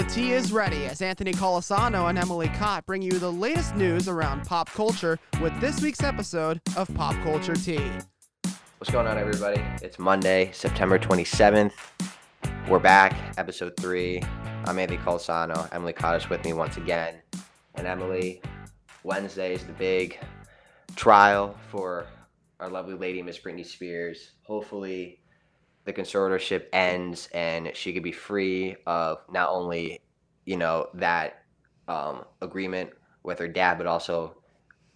[0.00, 4.08] The tea is ready as Anthony Colasano and Emily Cott bring you the latest news
[4.08, 7.86] around pop culture with this week's episode of Pop Culture Tea.
[8.78, 9.60] What's going on, everybody?
[9.82, 11.72] It's Monday, September 27th.
[12.66, 14.22] We're back, episode three.
[14.64, 15.68] I'm Anthony Colasano.
[15.70, 17.16] Emily Cott is with me once again.
[17.74, 18.40] And Emily,
[19.02, 20.18] Wednesday is the big
[20.96, 22.06] trial for
[22.58, 24.30] our lovely lady, Miss Britney Spears.
[24.44, 25.19] Hopefully,
[25.84, 30.00] the conservatorship ends and she could be free of not only,
[30.44, 31.44] you know, that
[31.88, 32.90] um, agreement
[33.22, 34.36] with her dad, but also,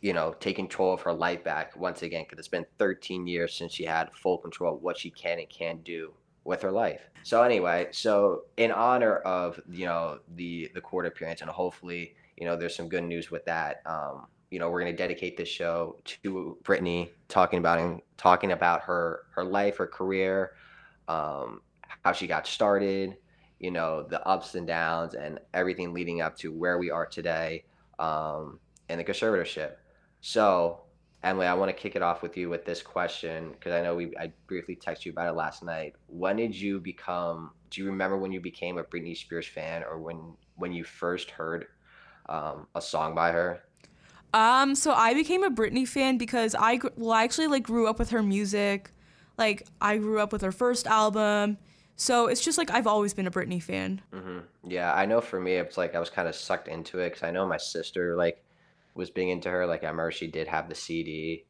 [0.00, 3.54] you know, take control of her life back once again, because it's been 13 years
[3.54, 6.12] since she had full control of what she can and can't do
[6.44, 7.08] with her life.
[7.22, 12.44] So anyway, so in honor of you know the the court appearance and hopefully you
[12.46, 13.82] know there's some good news with that.
[13.86, 18.52] Um, you know we're going to dedicate this show to Britney, talking about and talking
[18.52, 20.52] about her her life, her career,
[21.08, 21.60] um,
[22.04, 23.16] how she got started,
[23.58, 27.64] you know, the ups and downs and everything leading up to where we are today
[27.98, 29.72] um, in the conservatorship.
[30.20, 30.80] So,
[31.22, 33.94] Emily, I want to kick it off with you with this question because I know
[33.94, 35.94] we I briefly texted you about it last night.
[36.06, 37.52] When did you become?
[37.70, 41.30] Do you remember when you became a Britney Spears fan, or when when you first
[41.30, 41.66] heard
[42.28, 43.62] um, a song by her?
[44.34, 47.98] Um, so I became a Britney fan because I well, I actually like grew up
[47.98, 48.90] with her music.
[49.36, 51.58] Like I grew up with her first album.
[51.96, 54.00] So it's just like I've always been a Britney fan.
[54.12, 57.10] hmm Yeah, I know for me, it's like I was kind of sucked into it
[57.10, 58.44] because I know my sister like
[58.94, 59.66] was being into her.
[59.66, 61.44] Like I remember she did have the CD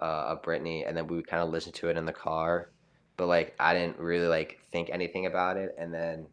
[0.00, 2.70] uh, of Britney, and then we would kind of listen to it in the car.
[3.16, 6.26] But like I didn't really like think anything about it, and then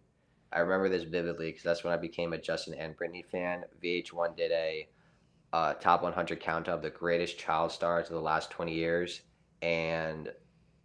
[0.51, 3.63] I remember this vividly because that's when I became a Justin and Britney fan.
[3.81, 4.87] VH1 did a
[5.53, 9.21] uh, top 100 count of the greatest child stars of the last 20 years,
[9.61, 10.29] and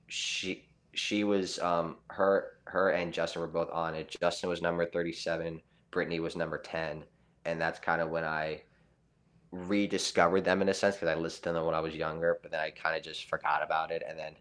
[0.09, 0.64] she
[0.95, 4.17] she was um her her and Justin were both on it.
[4.20, 5.61] Justin was number 37,
[5.92, 7.05] Britney was number 10,
[7.45, 8.63] and that's kind of when I
[9.51, 12.51] rediscovered them in a sense because I listened to them when I was younger, but
[12.51, 14.35] then I kind of just forgot about it and then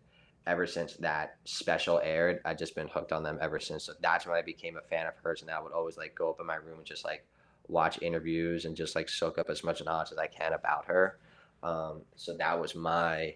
[0.48, 3.84] ever since that special aired, I've just been hooked on them ever since.
[3.84, 6.30] So that's when I became a fan of hers and I would always like go
[6.30, 7.26] up in my room and just like
[7.68, 11.20] watch interviews and just like soak up as much knowledge as I can about her.
[11.64, 13.36] Um, so that was my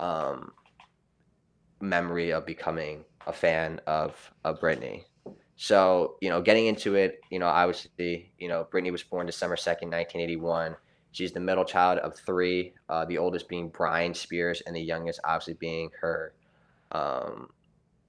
[0.00, 0.52] um,
[1.80, 5.04] memory of becoming a fan of of Britney.
[5.56, 9.56] So you know, getting into it, you know, obviously, you know, Britney was born December
[9.56, 10.76] second, nineteen eighty one.
[11.12, 15.20] She's the middle child of three, uh, the oldest being Brian Spears, and the youngest
[15.24, 16.34] obviously being her,
[16.92, 17.48] um,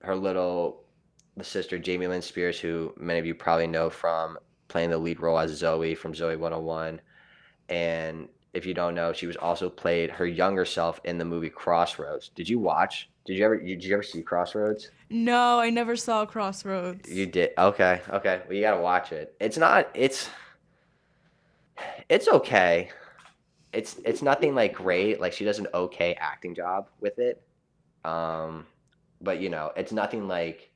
[0.02, 0.84] her little
[1.42, 4.38] sister Jamie Lynn Spears, who many of you probably know from
[4.68, 7.02] playing the lead role as Zoey from Zoey 101.
[7.70, 11.50] And if you don't know, she was also played her younger self in the movie
[11.50, 12.30] Crossroads.
[12.30, 13.09] Did you watch?
[13.26, 13.58] Did you ever?
[13.58, 14.92] Did you ever see Crossroads?
[15.10, 17.10] No, I never saw Crossroads.
[17.10, 17.52] You did.
[17.58, 18.02] Okay.
[18.10, 18.42] Okay.
[18.46, 19.36] Well, you gotta watch it.
[19.40, 19.90] It's not.
[19.94, 20.30] It's.
[22.10, 22.90] It's okay.
[23.72, 25.22] It's it's nothing like great.
[25.22, 27.42] Like she does an okay acting job with it.
[28.04, 28.66] Um,
[29.22, 30.72] but you know, it's nothing like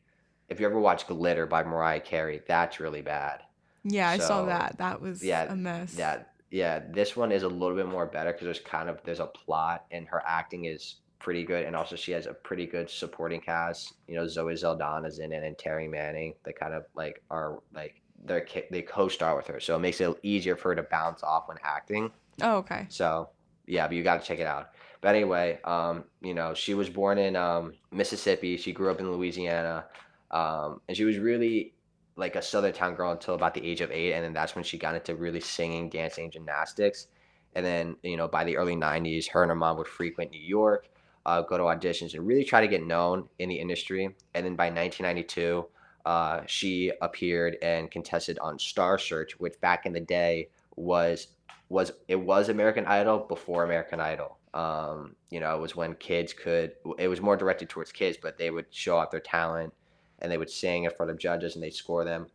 [0.49, 3.41] if you ever watch Glitter by Mariah Carey, that's really bad.
[3.83, 4.77] Yeah, I saw that.
[4.77, 5.95] That was yeah, a mess.
[5.97, 6.19] Yeah,
[6.51, 6.81] yeah.
[6.89, 9.85] This one is a little bit more better because there's kind of there's a plot
[9.91, 13.93] and her acting is pretty good, and also she has a pretty good supporting cast.
[14.07, 16.35] You know, Zoe Saldana is in it, and Taryn Manning.
[16.43, 20.15] They kind of like are like they're they co-star with her, so it makes it
[20.21, 22.11] easier for her to bounce off when acting.
[22.41, 22.85] Oh, okay.
[22.89, 23.29] So
[23.65, 24.71] yeah, but you got to check it out.
[25.01, 28.57] But anyway, um, you know, she was born in um, Mississippi.
[28.57, 29.85] She grew up in Louisiana,
[30.29, 31.73] um, and she was really
[32.15, 34.63] like a southern town girl until about the age of eight, and then that's when
[34.63, 37.07] she got into really singing, dancing, gymnastics.
[37.55, 40.41] And then you know, by the early '90s, her and her mom would frequent New
[40.41, 40.87] York,
[41.25, 44.15] uh, go to auditions, and really try to get known in the industry.
[44.33, 45.65] And then by 1992,
[46.05, 51.27] uh, she appeared and contested on Star Search, which back in the day was
[51.69, 54.37] was it was American Idol before American Idol.
[54.53, 56.73] Um, you know, it was when kids could.
[56.99, 59.73] It was more directed towards kids, but they would show off their talent
[60.19, 62.27] and they would sing in front of judges and they'd score them,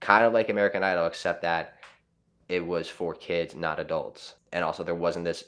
[0.00, 1.74] kind of like American Idol, except that
[2.48, 4.34] it was for kids, not adults.
[4.52, 5.44] And also, there wasn't this.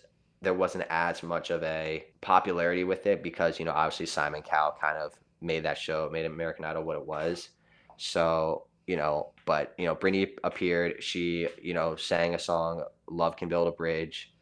[0.46, 4.76] There wasn't as much of a popularity with it because you know obviously Simon Cowell
[4.80, 7.48] kind of made that show, made American Idol what it was.
[7.96, 11.02] So you know, but you know, Britney appeared.
[11.02, 14.32] She you know sang a song, "Love Can Build a Bridge."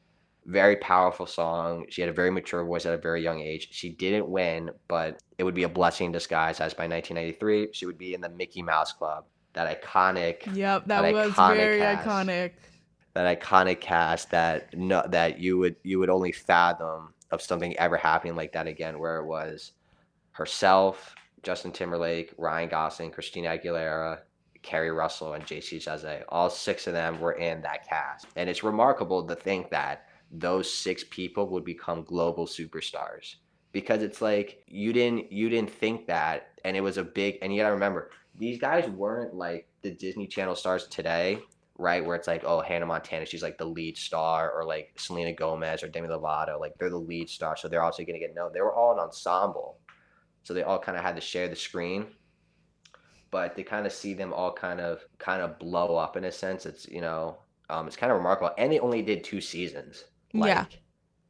[0.44, 1.86] Very powerful song.
[1.88, 3.68] She had a very mature voice at a very young age.
[3.72, 6.60] She didn't win, but it would be a blessing in disguise.
[6.60, 9.24] As by 1993, she would be in the Mickey Mouse Club,
[9.54, 12.06] that iconic Yep, that, That was very cast.
[12.06, 12.52] iconic.
[13.14, 17.96] That iconic cast that no, that you would you would only fathom of something ever
[17.96, 19.72] happening like that again where it was
[20.32, 24.18] herself justin timberlake ryan gosling christina aguilera
[24.64, 25.76] Keri Russell, and J.C.
[25.76, 26.24] Chasez.
[26.30, 30.72] All six of them were in that cast, and it's remarkable to think that those
[30.72, 33.36] six people would become global superstars
[33.70, 37.38] because it's like you didn't you didn't think that, and it was a big.
[37.42, 41.40] And you gotta remember, these guys weren't like the Disney Channel stars today
[41.76, 42.04] right?
[42.04, 45.82] Where it's like, oh, Hannah Montana, she's like the lead star, or like Selena Gomez
[45.82, 48.52] or Demi Lovato, like they're the lead star, so they're also gonna get known.
[48.52, 49.78] They were all an ensemble,
[50.42, 52.06] so they all kind of had to share the screen.
[53.30, 56.32] But to kind of see them all kind of kind of blow up in a
[56.32, 57.38] sense, it's you know,
[57.68, 58.52] um, it's kind of remarkable.
[58.58, 60.04] And they only did two seasons.
[60.32, 60.66] Like, Yeah.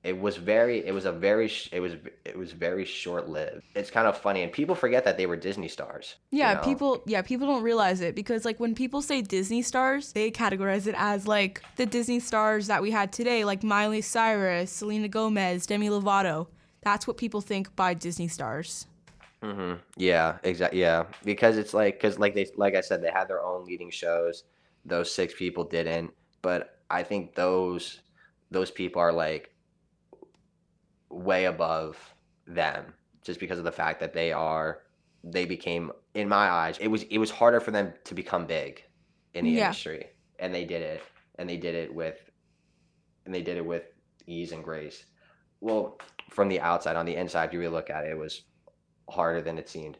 [0.04, 0.86] It was very.
[0.86, 1.50] It was a very.
[1.72, 1.94] It was.
[2.24, 3.64] It was very short lived.
[3.74, 6.16] It's kind of funny, and people forget that they were Disney stars.
[6.38, 6.60] you Yeah, know?
[6.60, 10.86] people yeah, people don't realize it because like when people say Disney stars, they categorize
[10.86, 15.66] it as like the Disney stars that we had today, like Miley Cyrus, Selena Gomez,
[15.66, 16.48] Demi Lovato.
[16.82, 18.86] That's what people think by Disney stars.
[19.42, 19.74] mm-hmm.
[19.96, 20.80] Yeah, exactly.
[20.80, 23.90] Yeah, because it's like because like they like I said they had their own leading
[23.90, 24.44] shows.
[24.84, 26.12] Those six people didn't,
[26.42, 28.00] but I think those
[28.50, 29.53] those people are like
[31.14, 31.96] way above
[32.46, 32.92] them
[33.24, 34.82] just because of the fact that they are
[35.22, 38.84] they became in my eyes it was it was harder for them to become big
[39.34, 39.66] in the Yeah.
[39.66, 40.10] industry.
[40.38, 41.02] And they did it.
[41.38, 42.30] And they did it with
[43.24, 43.84] and they did it with
[44.26, 45.04] ease and grace.
[45.60, 45.98] Well
[46.30, 48.42] from the outside on the inside you really look at it it was
[49.08, 49.98] harder than it seemed.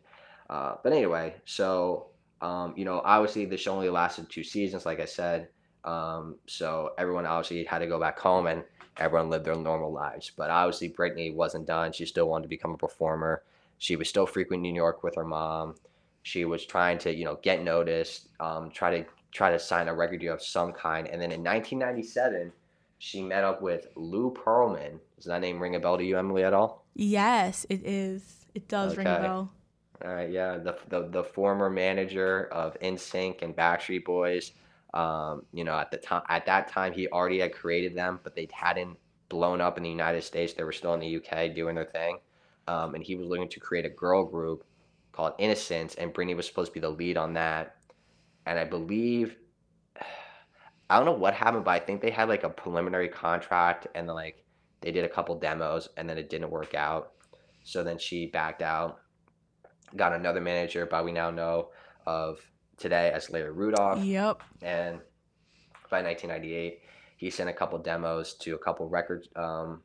[0.50, 2.10] Uh, but anyway so
[2.42, 5.48] um, you know obviously the show only lasted two seasons like i said.
[5.84, 8.64] Um, so everyone obviously had to go back home and
[8.96, 12.72] everyone lived their normal lives but obviously britney wasn't done she still wanted to become
[12.72, 13.42] a performer
[13.78, 15.74] she was still frequent new york with her mom
[16.22, 19.94] she was trying to you know get noticed um, try to try to sign a
[19.94, 22.52] record deal of some kind and then in 1997
[22.98, 26.44] she met up with lou pearlman does that name ring a bell to you emily
[26.44, 28.46] at all Yes, it is.
[28.54, 29.16] It does ring a Okay.
[29.16, 29.52] bell.
[30.04, 34.52] All right, yeah, the the, the former manager of NSYNC and Backstreet Boys.
[34.94, 38.34] Um, you know, at the time, at that time, he already had created them, but
[38.34, 38.96] they hadn't
[39.28, 40.52] blown up in the United States.
[40.52, 42.18] They were still in the UK doing their thing,
[42.68, 44.64] um, and he was looking to create a girl group
[45.12, 47.76] called Innosense, and Britney was supposed to be the lead on that.
[48.46, 49.36] And I believe,
[50.90, 54.08] I don't know what happened, but I think they had like a preliminary contract, and
[54.08, 54.44] then like
[54.80, 57.12] they did a couple demos, and then it didn't work out.
[57.64, 59.00] So then she backed out
[59.96, 61.70] got another manager, but we now know
[62.06, 62.38] of
[62.76, 64.02] today as Larry Rudolph.
[64.02, 64.42] Yep.
[64.62, 65.00] And
[65.90, 66.80] by 1998,
[67.16, 69.82] he sent a couple demos to a couple record um,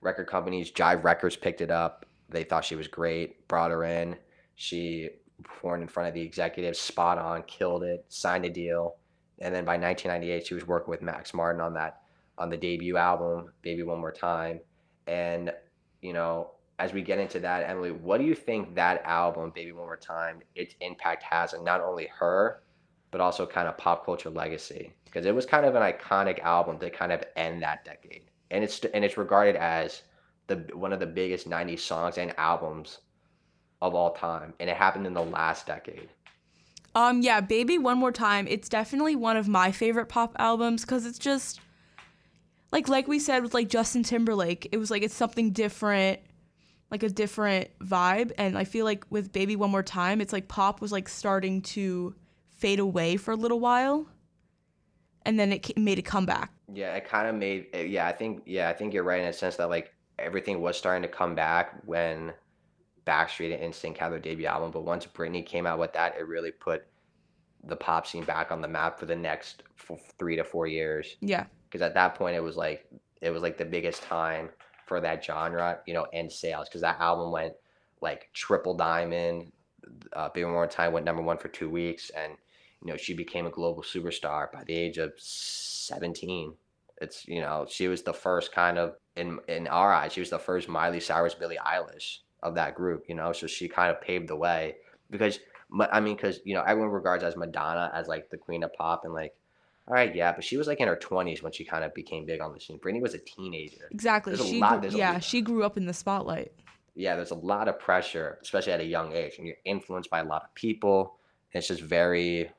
[0.00, 0.72] record companies.
[0.72, 2.06] Jive Records picked it up.
[2.28, 4.16] They thought she was great, brought her in.
[4.54, 5.10] She
[5.42, 8.96] performed in front of the executives, spot on, killed it, signed a deal.
[9.38, 12.02] And then by 1998, she was working with Max Martin on that
[12.38, 14.60] on the debut album, Baby One More Time.
[15.06, 15.52] And
[16.02, 19.72] you know, as we get into that, Emily, what do you think that album, Baby
[19.72, 22.62] One More Time, its impact has on not only her,
[23.10, 24.90] but also kind of pop culture legacy?
[25.04, 28.64] Because it was kind of an iconic album to kind of end that decade, and
[28.64, 30.02] it's and it's regarded as
[30.46, 33.00] the one of the biggest '90s songs and albums
[33.82, 36.08] of all time, and it happened in the last decade.
[36.94, 38.48] Um yeah, Baby One More Time.
[38.48, 41.60] It's definitely one of my favorite pop albums cuz it's just
[42.72, 46.20] like like we said with like Justin Timberlake, it was like it's something different,
[46.90, 50.48] like a different vibe and I feel like with Baby One More Time, it's like
[50.48, 52.14] pop was like starting to
[52.56, 54.06] fade away for a little while.
[55.24, 56.50] And then it made a comeback.
[56.72, 57.66] Yeah, it kind of made.
[57.74, 58.42] Yeah, I think.
[58.46, 61.34] Yeah, I think you're right in a sense that like everything was starting to come
[61.34, 62.32] back when
[63.06, 66.26] Backstreet and NSYNC had their debut album, but once Britney came out with that, it
[66.26, 66.86] really put
[67.64, 71.16] the pop scene back on the map for the next f- three to four years.
[71.20, 71.44] Yeah.
[71.64, 72.86] Because at that point, it was like
[73.20, 74.48] it was like the biggest time
[74.90, 76.68] for that genre, you know, and sales.
[76.68, 77.54] Because that album went
[78.00, 79.52] like triple diamond.
[80.12, 82.32] Uh, Baby One More Time went number one for two weeks, and
[82.82, 86.54] you know she became a global superstar by the age of 17
[87.00, 90.30] it's you know she was the first kind of in in our eyes she was
[90.30, 94.00] the first miley cyrus billie eilish of that group you know so she kind of
[94.00, 94.76] paved the way
[95.10, 95.40] because
[95.92, 99.04] i mean because you know everyone regards as madonna as like the queen of pop
[99.04, 99.34] and like
[99.90, 102.24] all right yeah but she was like in her 20s when she kind of became
[102.24, 104.34] big on the scene britney was a teenager Exactly.
[104.34, 106.52] There's She lot- grew, there's a yeah, she grew up in the spotlight.
[106.94, 110.20] yeah, there's a lot of pressure, especially at a young age, and you're influenced by
[110.20, 111.16] a lot of people.
[111.52, 112.50] It's just very,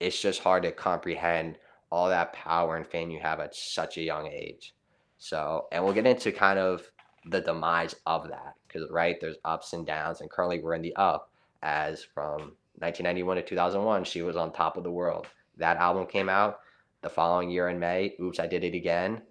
[0.00, 1.58] it's just hard to comprehend
[1.92, 4.74] all that power and fame you have at such a young age.
[5.18, 6.82] So, and we'll get into kind of
[7.30, 10.94] the demise of that because, right, there's ups and downs, and currently we're in the
[10.96, 11.30] up
[11.62, 15.26] as from 1991 to 2001, she was on top of the world.
[15.58, 16.60] That album came out
[17.02, 18.14] the following year in May.
[18.20, 19.22] Oops, I Did It Again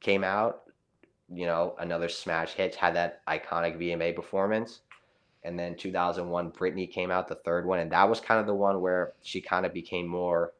[0.00, 0.66] came out
[1.32, 4.80] you know, another smash hit, had that iconic VMA performance.
[5.44, 8.54] and then 2001 Britney came out, the third one, and that was kind of the
[8.54, 10.52] one where she kind of became more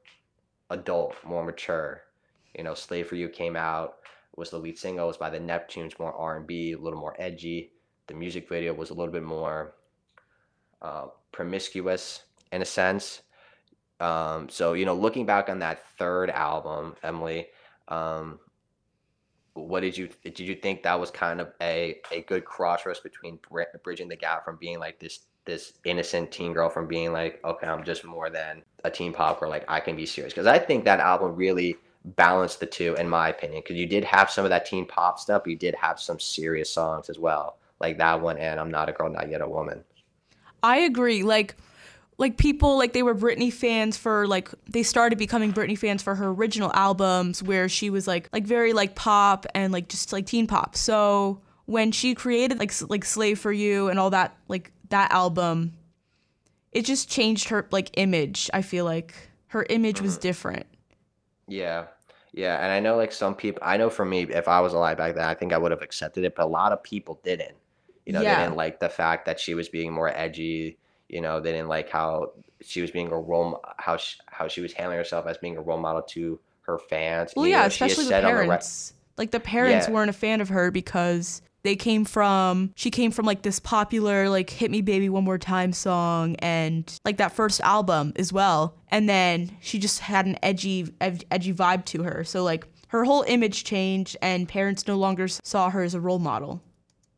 [0.70, 2.02] adult, more mature.
[2.56, 3.96] You know, Slave for You came out,
[4.36, 7.72] was the lead single, was by the Neptunes, more R&B, a little more edgy.
[8.06, 9.74] The music video was a little bit more
[10.82, 13.22] uh, promiscuous in a sense.
[14.00, 17.48] Um, so you know, looking back on that third album, Emily,
[17.88, 18.38] um,
[19.56, 23.38] what did you did you think that was kind of a a good crossroads between
[23.82, 27.66] bridging the gap from being like this this innocent teen girl from being like okay
[27.66, 30.58] I'm just more than a teen pop girl like I can be serious because I
[30.58, 34.44] think that album really balanced the two in my opinion because you did have some
[34.44, 38.20] of that teen pop stuff you did have some serious songs as well like that
[38.20, 39.84] one and I'm not a girl not yet a woman.
[40.62, 41.56] I agree like
[42.18, 46.14] like people like they were Britney fans for like they started becoming Britney fans for
[46.14, 50.26] her original albums where she was like like very like pop and like just like
[50.26, 50.76] teen pop.
[50.76, 55.74] So when she created like like Slave for You and all that like that album,
[56.72, 58.48] it just changed her like image.
[58.54, 59.14] I feel like
[59.48, 60.22] her image was mm-hmm.
[60.22, 60.66] different.
[61.46, 61.86] Yeah.
[62.32, 64.98] Yeah, and I know like some people I know for me if I was alive
[64.98, 67.56] back then I think I would have accepted it, but a lot of people didn't.
[68.04, 68.36] You know, yeah.
[68.36, 70.78] they didn't like the fact that she was being more edgy
[71.08, 72.32] you know, they didn't like how
[72.62, 75.60] she was being a role, how she, how she was handling herself as being a
[75.60, 77.32] role model to her fans.
[77.36, 78.90] Well, yeah, especially the parents.
[78.90, 79.94] The re- like the parents yeah.
[79.94, 84.28] weren't a fan of her because they came from she came from like this popular
[84.28, 88.76] like hit me baby one more time song and like that first album as well
[88.88, 93.24] and then she just had an edgy edgy vibe to her so like her whole
[93.26, 96.62] image changed and parents no longer saw her as a role model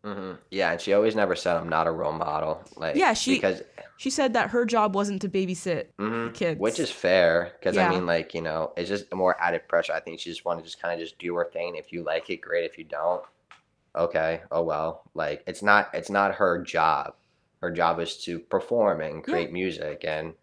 [0.08, 0.32] Mm-hmm.
[0.50, 2.62] Yeah, and she always never said I'm not a role model.
[2.76, 3.62] Like yeah, she because
[3.98, 6.32] she said that her job wasn't to babysit mm-hmm.
[6.32, 7.88] kids, which is fair because yeah.
[7.88, 9.92] I mean, like you know, it's just more added pressure.
[9.92, 11.76] I think she just wanted to just kind of just do her thing.
[11.76, 12.64] If you like it, great.
[12.64, 13.22] If you don't,
[13.94, 15.02] okay, oh well.
[15.14, 17.14] Like it's not it's not her job.
[17.60, 19.54] Her job is to perform and create yeah.
[19.54, 20.34] music and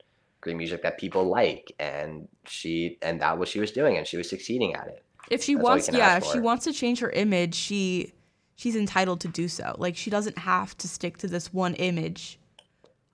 [0.42, 4.18] create music that people like, and she and that was she was doing, and she
[4.18, 5.04] was succeeding at it.
[5.32, 8.14] If she That's wants, yeah, if she wants to change her image, she
[8.56, 9.76] she's entitled to do so.
[9.78, 12.40] Like she doesn't have to stick to this one image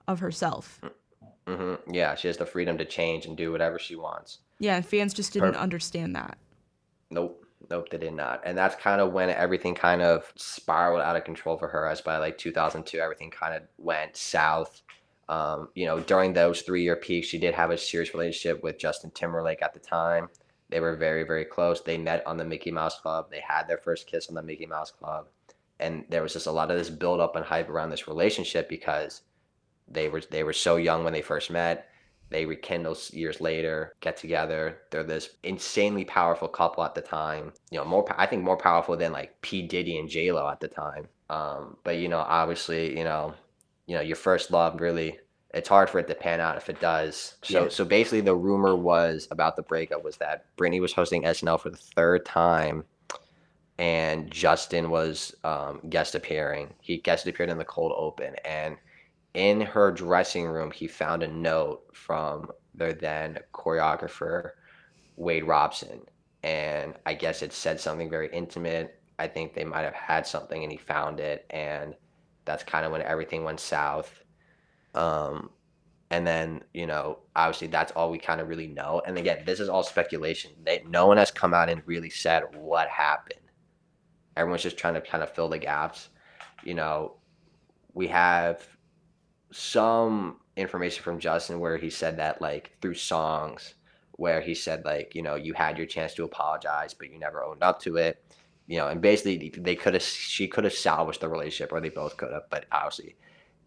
[0.08, 0.80] of herself.
[1.46, 1.92] Mm-hmm.
[1.92, 4.38] Yeah, she has the freedom to change and do whatever she wants.
[4.58, 6.38] Yeah, fans just didn't Her- understand that.
[7.10, 8.42] Nope, nope, they did not.
[8.44, 11.86] And that's kind of when everything kind of spiraled out of control for her.
[11.86, 14.82] As by like 2002, everything kind of went south.
[15.28, 19.10] Um, you know, during those three-year peaks, she did have a serious relationship with Justin
[19.10, 20.28] Timberlake at the time.
[20.72, 21.82] They were very, very close.
[21.82, 23.30] They met on the Mickey Mouse Club.
[23.30, 25.26] They had their first kiss on the Mickey Mouse Club.
[25.78, 28.70] And there was just a lot of this build up and hype around this relationship
[28.70, 29.20] because
[29.86, 31.88] they were they were so young when they first met.
[32.30, 34.78] They rekindle years later, get together.
[34.90, 37.52] They're this insanely powerful couple at the time.
[37.70, 40.60] You know, more I think more powerful than like P Diddy and J Lo at
[40.60, 41.06] the time.
[41.28, 43.34] Um, but you know, obviously, you know,
[43.86, 45.18] you know, your first love really
[45.54, 47.36] it's hard for it to pan out if it does.
[47.42, 47.68] So yeah.
[47.68, 51.70] so basically the rumor was about the breakup was that Britney was hosting SNL for
[51.70, 52.84] the third time
[53.78, 56.72] and Justin was um, guest appearing.
[56.80, 58.76] He guest appeared in the cold open and
[59.34, 64.52] in her dressing room he found a note from their then choreographer
[65.16, 66.00] Wade Robson
[66.42, 69.00] and I guess it said something very intimate.
[69.18, 71.94] I think they might have had something and he found it and
[72.46, 74.21] that's kind of when everything went south
[74.94, 75.50] um,
[76.10, 79.00] and then, you know, obviously that's all we kind of really know.
[79.06, 80.50] And again, this is all speculation.
[80.64, 83.40] They, no one has come out and really said what happened.
[84.36, 86.10] Everyone's just trying to kind of fill the gaps.
[86.64, 87.14] You know,
[87.94, 88.66] we have
[89.50, 93.74] some information from Justin where he said that, like, through songs,
[94.12, 97.42] where he said, like, you know, you had your chance to apologize, but you never
[97.42, 98.22] owned up to it.
[98.66, 101.88] You know, and basically they could have, she could have salvaged the relationship, or they
[101.88, 103.16] both could have, but obviously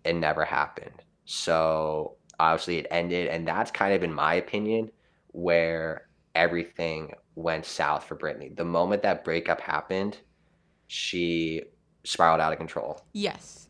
[0.03, 1.01] it never happened.
[1.25, 4.91] So obviously it ended, and that's kind of, in my opinion,
[5.27, 8.55] where everything went south for Britney.
[8.55, 10.17] The moment that breakup happened,
[10.87, 11.63] she
[12.03, 13.01] spiraled out of control.
[13.13, 13.69] Yes.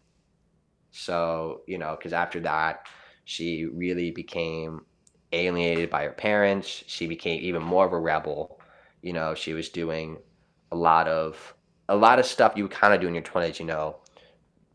[0.92, 2.88] So, you know, because after that,
[3.26, 4.86] she really became
[5.32, 6.84] alienated by her parents.
[6.88, 8.60] She became even more of a rebel.
[9.02, 10.18] You know, she was doing
[10.72, 11.54] a lot of
[11.90, 13.98] a lot of stuff you kind of do in your 20s, you know,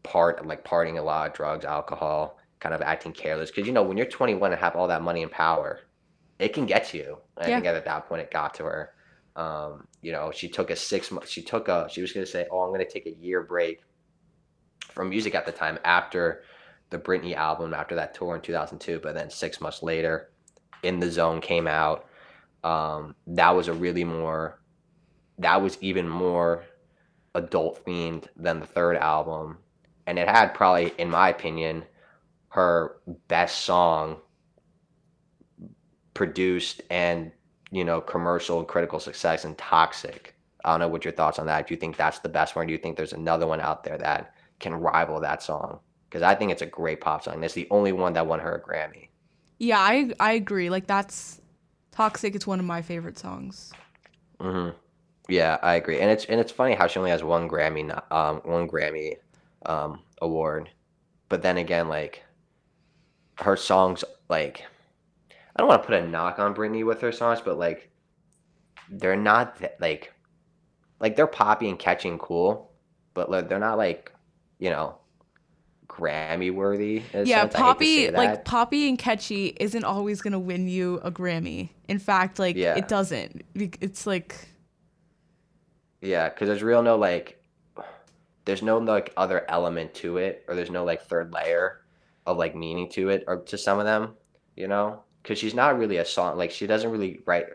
[0.02, 3.50] part like partying a lot, drugs, alcohol, kind of acting careless.
[3.50, 5.80] Because you know when you're 21 and have all that money and power
[6.38, 7.18] it can get you.
[7.36, 7.42] Yeah.
[7.42, 8.92] i think at that point it got to her.
[9.36, 12.30] Um, you know she took a six month she took a she was going to
[12.30, 13.80] say oh i'm going to take a year break
[14.90, 16.42] from music at the time after
[16.90, 20.30] the britney album after that tour in 2002 but then six months later
[20.82, 22.06] in the zone came out.
[22.64, 24.60] Um, that was a really more
[25.38, 26.64] that was even more
[27.34, 29.58] adult themed than the third album.
[30.06, 31.84] And it had probably, in my opinion,
[32.50, 32.96] her
[33.28, 34.18] best song
[36.14, 37.32] produced and
[37.70, 40.34] you know commercial and critical success and toxic.
[40.64, 41.66] I don't know what your thoughts on that.
[41.66, 42.66] Do you think that's the best one?
[42.66, 45.80] Do you think there's another one out there that can rival that song?
[46.08, 48.54] Because i think it's a great pop song it's the only one that won her
[48.56, 49.08] a grammy.
[49.58, 50.70] Yeah, I I agree.
[50.70, 51.40] Like that's
[51.92, 53.76] Toxic it's one of my favorite songs.
[54.40, 54.70] hmm
[55.28, 58.42] Yeah, I agree, and it's and it's funny how she only has one Grammy, um,
[58.44, 59.16] one Grammy,
[59.66, 60.70] um, award,
[61.30, 62.24] but then again, like
[63.40, 64.64] her songs, like
[65.28, 67.90] I don't want to put a knock on Britney with her songs, but like
[68.90, 70.12] they're not that, like
[71.00, 72.70] like they're poppy and catchy and cool,
[73.14, 74.12] but like they're not like
[74.58, 74.96] you know
[75.88, 77.02] Grammy worthy.
[77.12, 77.28] yeah, sense.
[77.34, 81.70] I hate to poppy like poppy and catchy isn't always gonna win you a Grammy.
[81.88, 82.76] In fact, like Yeah.
[82.76, 83.42] it doesn't.
[83.54, 84.36] It's like
[86.00, 87.42] Yeah, because there's real no like,
[88.44, 91.80] there's no like other element to it, or there's no like third layer
[92.26, 94.14] of like meaning to it, or to some of them,
[94.56, 97.46] you know, because she's not really a song like she doesn't really write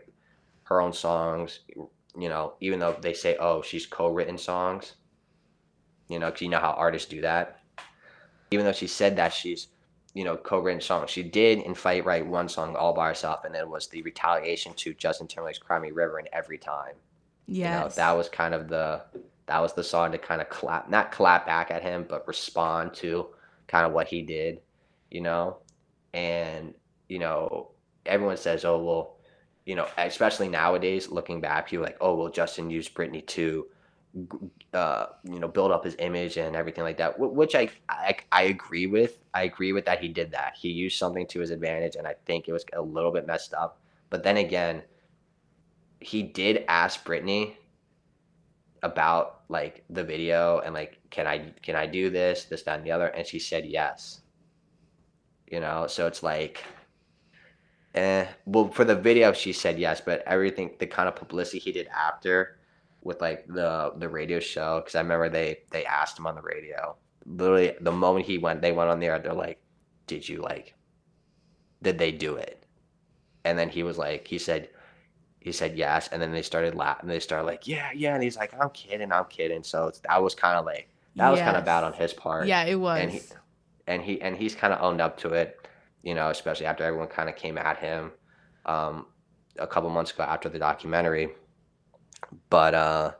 [0.64, 1.60] her own songs,
[2.18, 4.94] you know, even though they say oh she's co-written songs,
[6.08, 7.60] you know, because you know how artists do that.
[8.50, 9.68] Even though she said that she's
[10.14, 13.54] you know co-written songs, she did in fight write one song all by herself, and
[13.54, 16.94] it was the retaliation to Justin Timberlake's "Cry Me River" and every time.
[17.74, 19.02] You know that was kind of the
[19.46, 22.94] that was the song to kind of clap not clap back at him but respond
[22.94, 23.28] to
[23.68, 24.60] kind of what he did
[25.10, 25.58] you know?
[26.12, 26.74] And
[27.08, 27.70] you know
[28.04, 29.16] everyone says oh well
[29.64, 33.66] you know especially nowadays looking back people like oh well justin used britney to
[34.72, 38.42] uh you know build up his image and everything like that which I, I i
[38.42, 40.54] agree with i agree with that he did that.
[40.56, 43.54] He used something to his advantage and i think it was a little bit messed
[43.54, 43.78] up.
[44.10, 44.82] But then again
[46.00, 47.54] he did ask Britney
[48.86, 52.86] about like the video and like can I can I do this this that and
[52.86, 53.08] the other?
[53.08, 54.22] And she said yes.
[55.46, 56.64] You know so it's like
[57.94, 58.26] eh.
[58.46, 61.88] Well for the video she said yes but everything the kind of publicity he did
[61.88, 62.58] after
[63.02, 66.42] with like the the radio show because I remember they they asked him on the
[66.42, 66.96] radio.
[67.26, 69.60] Literally the moment he went they went on there they're like
[70.06, 70.74] did you like
[71.82, 72.64] did they do it?
[73.44, 74.70] And then he was like he said
[75.46, 78.36] he said yes and then they started laughing they started like yeah yeah and he's
[78.36, 81.56] like i'm kidding i'm kidding so it's, that was kind of like that was kind
[81.56, 82.46] of bad on his part.
[82.46, 83.00] Yeah, it was.
[83.00, 83.20] and he
[83.86, 85.66] and he and he's kind of owned up to it
[86.02, 88.12] you know especially after everyone kind of came at him
[88.66, 89.06] um
[89.58, 91.30] a couple months ago after the documentary.
[92.50, 93.12] But uh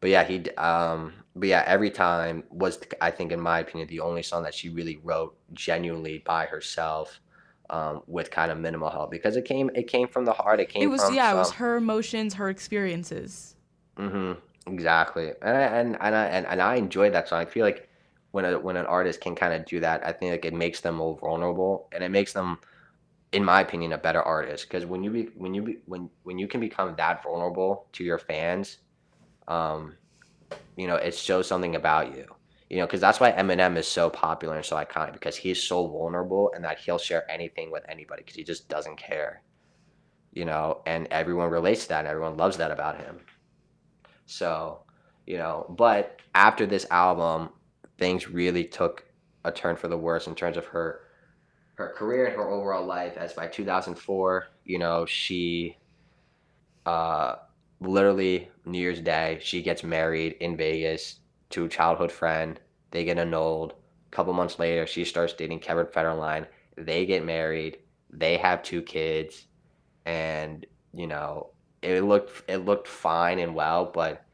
[0.00, 4.00] but yeah he um but yeah every time was i think in my opinion the
[4.00, 7.20] only song that she really wrote genuinely by herself
[7.72, 10.68] um with kind of minimal help because it came it came from the heart it
[10.68, 13.56] came from it was from yeah, it was her emotions, her experiences.
[13.98, 14.72] Mm-hmm.
[14.72, 17.40] Exactly, and I, and and I, and, and I enjoy that song.
[17.40, 17.88] I feel like
[18.30, 20.80] when a when an artist can kind of do that, I think like it makes
[20.80, 22.58] them more vulnerable, and it makes them,
[23.32, 24.68] in my opinion, a better artist.
[24.68, 28.04] Because when you be when you be when when you can become that vulnerable to
[28.04, 28.78] your fans,
[29.48, 29.94] um,
[30.76, 32.26] you know, it shows something about you.
[32.72, 35.86] You know, because that's why Eminem is so popular and so iconic because he's so
[35.86, 39.42] vulnerable and that he'll share anything with anybody because he just doesn't care.
[40.32, 43.20] You know, and everyone relates to that and everyone loves that about him.
[44.24, 44.84] So,
[45.26, 47.50] you know, but after this album,
[47.98, 49.04] things really took
[49.44, 51.00] a turn for the worse in terms of her
[51.74, 55.76] her career and her overall life as by 2004, you know, she
[56.86, 57.34] uh
[57.80, 61.18] literally New Year's Day, she gets married in Vegas
[61.52, 62.58] to a childhood friend.
[62.90, 63.72] They get annulled.
[63.72, 66.46] A couple months later, she starts dating Kevin Federline.
[66.76, 67.78] They get married.
[68.10, 69.46] They have two kids,
[70.04, 74.24] and you know it looked it looked fine and well, but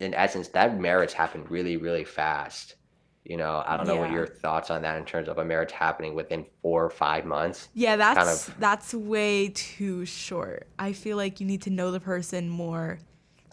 [0.00, 2.76] in essence, that marriage happened really really fast.
[3.24, 5.72] You know, I don't know what your thoughts on that in terms of a marriage
[5.72, 7.68] happening within four or five months.
[7.74, 10.68] Yeah, that's of- that's way too short.
[10.78, 13.00] I feel like you need to know the person more,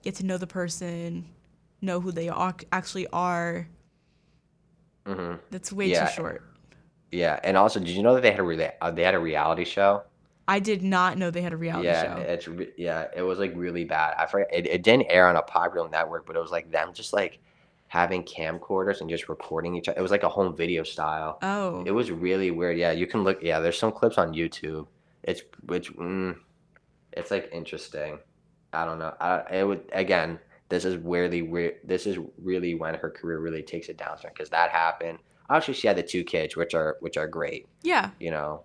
[0.04, 1.26] get to know the person,
[1.84, 3.68] know who they are, actually are.
[5.06, 6.06] hmm That's way Yeah.
[6.08, 6.44] too short.
[7.12, 9.66] Yeah, and also, did you know that they had a uh, they had a reality
[9.66, 10.04] show?
[10.48, 12.22] I did not know they had a reality yeah, show.
[12.22, 14.16] it's re- yeah, it was like really bad.
[14.18, 16.92] I forget it, it didn't air on a popular network, but it was like them
[16.94, 17.40] just like
[17.88, 20.00] having camcorders and just recording each other.
[20.00, 21.38] It was like a home video style.
[21.44, 22.78] oh, It was really weird.
[22.78, 23.44] Yeah, you can look.
[23.44, 24.88] Yeah, there's some clips on YouTube.
[25.22, 26.36] It's which mm,
[27.14, 28.18] it's like interesting.
[28.74, 29.14] I don't know.
[29.20, 30.40] I it would again.
[30.74, 31.76] This is really weird.
[31.84, 35.20] This is really when her career really takes a downturn because that happened.
[35.48, 38.64] Obviously, she had the two kids, which are which are great yeah, you know.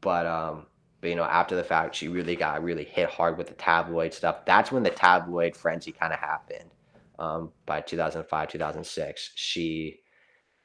[0.00, 0.66] But um,
[1.00, 4.12] but you know, after the fact, she really got really hit hard with the tabloid
[4.12, 4.44] stuff.
[4.44, 6.70] That's when the tabloid frenzy kind of happened.
[7.20, 10.00] Um, by 2005, 2006, she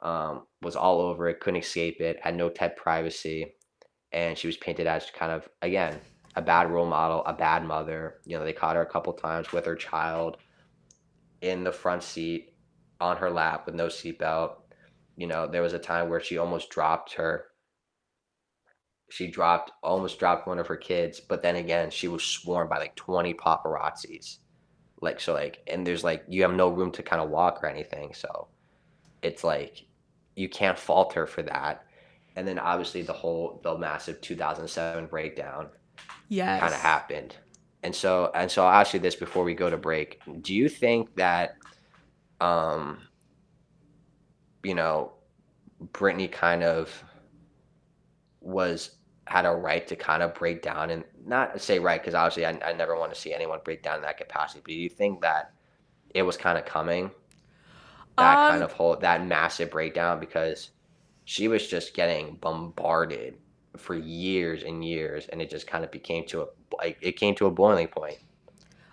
[0.01, 3.53] um, was all over it, couldn't escape it, had no type privacy,
[4.11, 5.99] and she was painted as kind of again
[6.35, 8.15] a bad role model, a bad mother.
[8.25, 10.37] You know, they caught her a couple times with her child
[11.41, 12.53] in the front seat
[12.99, 14.55] on her lap with no seatbelt.
[15.15, 17.45] You know, there was a time where she almost dropped her.
[19.09, 22.77] She dropped, almost dropped one of her kids, but then again, she was swarmed by
[22.77, 24.37] like 20 paparazzis.
[25.01, 27.67] Like, so, like, and there's like, you have no room to kind of walk or
[27.67, 28.13] anything.
[28.13, 28.47] So
[29.23, 29.85] it's like,
[30.35, 31.85] you can't fault her for that.
[32.35, 35.69] And then obviously the whole, the massive 2007 breakdown
[36.27, 36.59] Yes.
[36.59, 37.35] kind of happened.
[37.83, 40.21] And so and so I'll ask you this before we go to break.
[40.41, 41.57] Do you think that
[42.41, 42.99] um
[44.63, 45.13] you know
[45.93, 47.03] Britney kind of
[48.41, 48.91] was
[49.27, 52.57] had a right to kind of break down and not say right because obviously I,
[52.67, 54.61] I never want to see anyone break down in that capacity.
[54.63, 55.53] But do you think that
[56.15, 57.11] it was kind of coming
[58.17, 60.71] that Um, kind of whole that massive breakdown because
[61.25, 63.37] she was just getting bombarded
[63.77, 66.47] for years and years and it just kind of became to a
[66.81, 68.17] like it came to a boiling point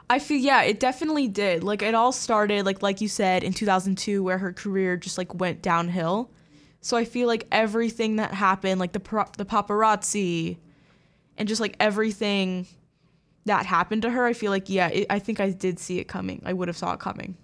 [0.08, 1.64] I feel yeah, it definitely did.
[1.64, 5.34] Like it all started like like you said in 2002 where her career just like
[5.34, 6.30] went downhill.
[6.80, 10.58] So I feel like everything that happened like the pro- the paparazzi
[11.36, 12.66] and just like everything
[13.46, 16.04] that happened to her, I feel like yeah, it, I think I did see it
[16.04, 16.40] coming.
[16.44, 17.36] I would have saw it coming.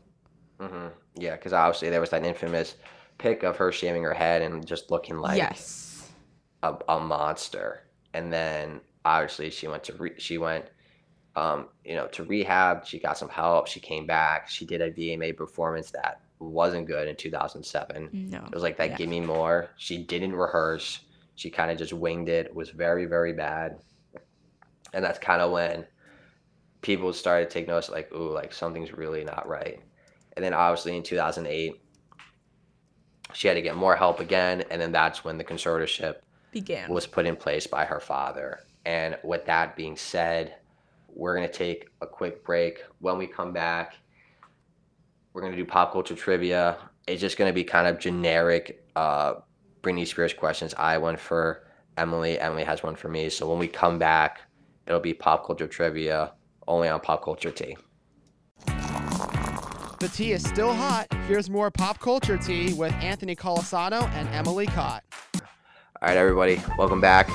[0.61, 2.77] hmm yeah because obviously there was that infamous
[3.19, 6.11] pic of her shaving her head and just looking like yes.
[6.63, 7.83] a, a monster
[8.15, 10.67] and then obviously she went to re- she went
[11.37, 14.91] um, you know to rehab she got some help she came back she did a
[14.91, 18.39] vma performance that wasn't good in 2007 No.
[18.45, 18.97] It was like that Yeah.
[18.97, 19.71] give me more.
[19.77, 21.01] She didn't rehearse.
[21.37, 22.47] She kind of just winged it.
[22.47, 23.79] It was very, very bad.
[24.93, 25.87] And that's kind of when
[26.81, 29.81] people started to take notice like, ooh, like something's really not right.
[30.37, 31.81] And then obviously in 2008,
[33.35, 34.65] she had to get more help again.
[34.71, 36.17] And then that's when the conservatorship
[36.51, 36.91] began.
[36.91, 38.59] was put in place by her father.
[38.85, 40.57] And with that being said,
[41.09, 42.83] we're going to take a quick break.
[43.01, 43.95] When we come back,
[45.33, 46.79] we're going to do pop culture trivia.
[47.07, 49.35] It's just going to be kind of generic uh,
[49.83, 50.75] Britney Spears questions.
[50.77, 51.67] I one for
[51.97, 52.39] Emily.
[52.39, 53.29] Emily has one for me.
[53.29, 54.43] So when we come back,
[54.87, 56.33] it'll be pop culture trivia
[56.67, 57.77] only on Pop Culture Tea.
[58.67, 61.07] The tea is still hot.
[61.29, 65.05] Here's more pop culture tea with Anthony Colasano and Emily Cott.
[65.35, 67.31] All right, everybody, welcome back.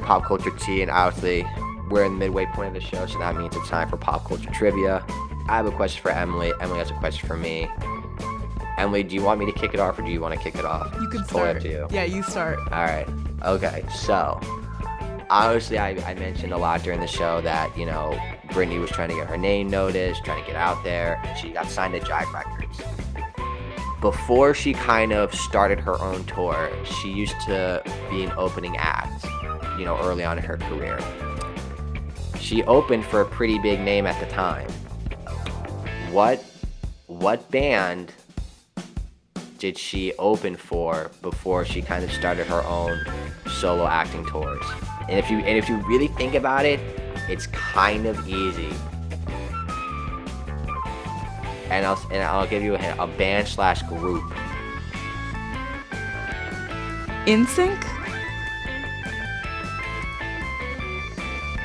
[0.00, 1.46] Pop culture tea, and obviously,
[1.88, 4.24] we're in the midway point of the show, so that means it's time for pop
[4.24, 5.04] culture trivia.
[5.48, 6.52] I have a question for Emily.
[6.60, 7.68] Emily has a question for me.
[8.78, 10.54] Emily, do you want me to kick it off, or do you want to kick
[10.54, 10.92] it off?
[11.00, 11.56] You can totally start.
[11.56, 11.86] up to you.
[11.90, 12.58] Yeah, you start.
[12.72, 13.06] All right.
[13.44, 13.84] Okay.
[13.94, 14.40] So,
[15.28, 19.10] obviously, I, I mentioned a lot during the show that you know Britney was trying
[19.10, 22.32] to get her name noticed, trying to get out there, she got signed to Jive
[22.32, 22.80] Records.
[24.00, 29.26] Before she kind of started her own tour, she used to be an opening act.
[29.80, 31.00] You know, early on in her career,
[32.38, 34.70] she opened for a pretty big name at the time.
[36.12, 36.44] What,
[37.06, 38.12] what band
[39.56, 43.06] did she open for before she kind of started her own
[43.46, 44.62] solo acting tours?
[45.08, 46.78] And if you and if you really think about it,
[47.30, 48.68] it's kind of easy.
[51.70, 54.30] And I'll and I'll give you a hint: a band slash group.
[57.24, 57.99] NSYNC?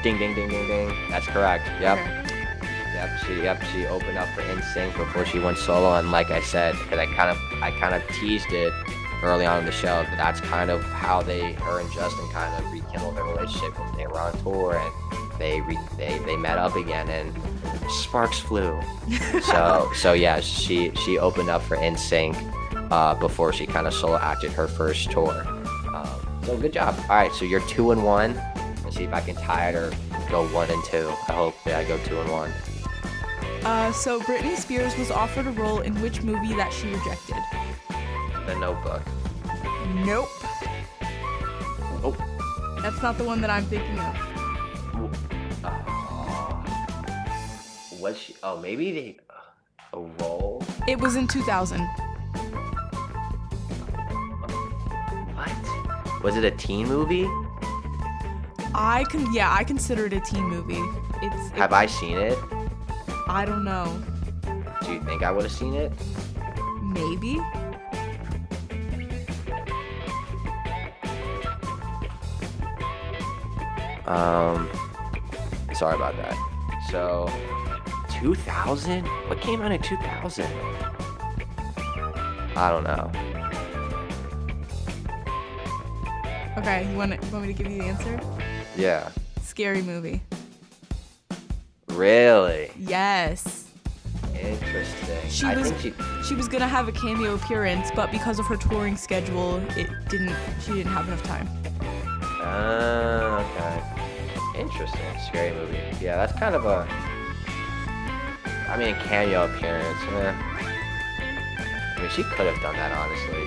[0.05, 0.95] Ding ding ding ding ding.
[1.09, 1.65] That's correct.
[1.81, 1.97] Yep.
[1.97, 2.35] Okay.
[2.93, 6.41] Yep, she yep she opened up for NSYNC before she went solo, and like I
[6.41, 8.71] said, because I kind of I kind of teased it
[9.23, 12.53] early on in the show that that's kind of how they her and Justin kind
[12.53, 16.59] of rekindled their relationship when they were on tour and they re, they they met
[16.59, 17.33] up again and
[17.89, 18.79] sparks flew.
[19.41, 24.17] so so yeah, she she opened up for NSYNC uh, before she kind of solo
[24.17, 25.47] acted her first tour.
[25.91, 26.95] Um, so good job.
[27.09, 28.39] All right, so you're two and one.
[28.95, 29.91] Let's see if I can tie it or
[30.29, 31.10] go one and two.
[31.27, 32.49] I hope that I go two and one.
[33.65, 37.36] Uh, so Britney Spears was offered a role in which movie that she rejected?
[38.45, 39.01] The Notebook.
[40.05, 40.29] Nope.
[42.05, 42.15] Oh.
[42.81, 44.15] That's not the one that I'm thinking of.
[47.99, 48.34] Was she?
[48.43, 49.17] Oh, maybe they
[49.91, 50.63] a role.
[50.88, 51.81] It was in 2000.
[55.36, 56.23] What?
[56.23, 57.27] Was it a teen movie?
[58.77, 60.83] I can, yeah, I consider it a teen movie.
[61.21, 61.49] It's.
[61.51, 62.38] Have I seen it?
[63.25, 64.01] I don't know.
[64.83, 65.93] Do you think I would have seen it?
[66.81, 67.39] Maybe.
[74.05, 74.69] Um,
[75.73, 76.35] sorry about that.
[76.91, 77.31] So,
[78.19, 79.05] 2000?
[79.05, 80.45] What came out in 2000?
[82.57, 83.09] I don't know.
[86.57, 88.35] Okay, you want, want me to give you the answer?
[88.75, 89.09] Yeah.
[89.43, 90.21] Scary movie.
[91.89, 93.65] Really Yes.
[94.33, 95.29] interesting.
[95.29, 95.93] She I was- think she.
[96.27, 100.35] She was gonna have a cameo appearance, but because of her touring schedule, it didn't.
[100.61, 101.47] She didn't have enough time.
[102.41, 104.59] Ah, okay.
[104.59, 105.01] Interesting.
[105.27, 105.77] Scary movie.
[106.01, 106.88] Yeah, that's kind of a.
[108.69, 109.99] I mean, a cameo appearance.
[110.11, 110.33] Eh.
[111.97, 113.45] I mean, she could have done that, honestly.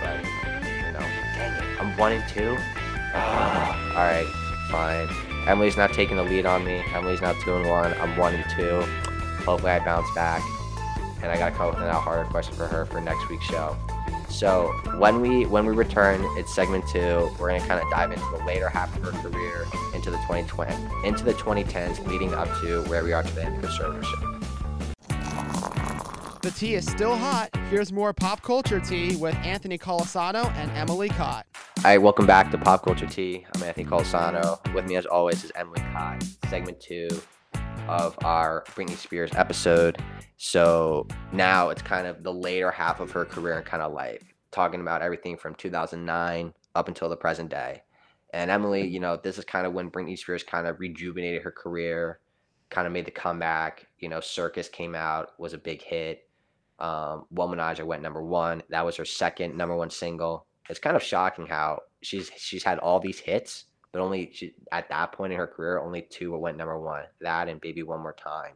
[0.00, 0.24] But,
[0.64, 1.00] you know,
[1.36, 1.80] dang it.
[1.80, 2.56] I'm one and two.
[3.14, 4.26] Ah, all right,
[4.70, 5.08] fine.
[5.48, 6.82] Emily's not taking the lead on me.
[6.92, 7.92] Emily's not two and one.
[7.94, 8.80] I'm one and two.
[9.44, 10.42] Hopefully, I bounce back.
[11.22, 13.76] And I gotta come up with an harder question for her for next week's show.
[14.28, 17.30] So when we when we return, it's segment two.
[17.38, 20.74] We're gonna kind of dive into the later half of her career, into the 2020,
[21.06, 24.44] into the 2010s, leading up to where we are today in conservatorship.
[26.42, 27.56] The tea is still hot.
[27.70, 31.46] Here's more pop culture tea with Anthony Colasano and Emily Cott.
[31.84, 33.44] Right, welcome back to Pop Culture Tea.
[33.54, 34.58] I'm Anthony Colasano.
[34.72, 36.24] With me, as always, is Emily Cott.
[36.48, 37.08] Segment two
[37.88, 40.02] of our Britney Spears episode.
[40.38, 44.22] So now it's kind of the later half of her career and kind of life,
[44.50, 47.82] talking about everything from 2009 up until the present day.
[48.32, 51.52] And Emily, you know, this is kind of when Britney Spears kind of rejuvenated her
[51.52, 52.18] career,
[52.70, 53.88] kind of made the comeback.
[53.98, 56.30] You know, Circus came out, was a big hit.
[56.78, 58.62] Um, Womanizer went number one.
[58.70, 60.46] That was her second number one single.
[60.68, 64.88] It's kind of shocking how she's she's had all these hits, but only she, at
[64.88, 67.04] that point in her career, only two went number one.
[67.20, 68.54] That and Baby One More Time.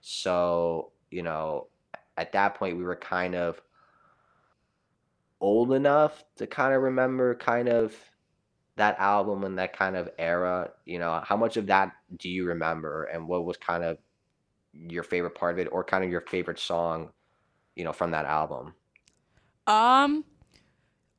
[0.00, 1.68] So you know,
[2.16, 3.60] at that point, we were kind of
[5.40, 7.94] old enough to kind of remember kind of
[8.76, 10.70] that album and that kind of era.
[10.86, 13.98] You know, how much of that do you remember, and what was kind of
[14.72, 17.10] your favorite part of it, or kind of your favorite song,
[17.76, 18.74] you know, from that album?
[19.66, 20.24] Um,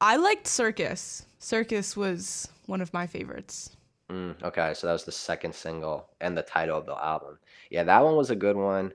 [0.04, 1.26] I liked Circus.
[1.40, 3.78] Circus was one of my favorites.
[4.10, 7.40] Mm, okay, so that was the second single and the title of the album.
[7.70, 8.92] Yeah, that one was a good one.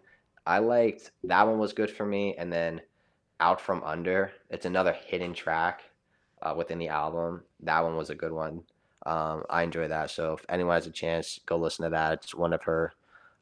[0.46, 2.82] I liked that one was good for me, and then
[3.40, 4.32] Out from Under.
[4.50, 5.80] It's another hidden track
[6.42, 7.42] uh, within the album.
[7.60, 8.64] That one was a good one.
[9.06, 10.10] Um, I enjoy that.
[10.10, 12.24] So if anyone has a chance, go listen to that.
[12.24, 12.92] It's one of her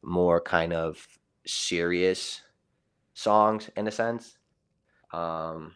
[0.03, 1.05] more kind of
[1.45, 2.43] serious
[3.15, 4.39] songs in a sense.
[5.13, 5.73] Um,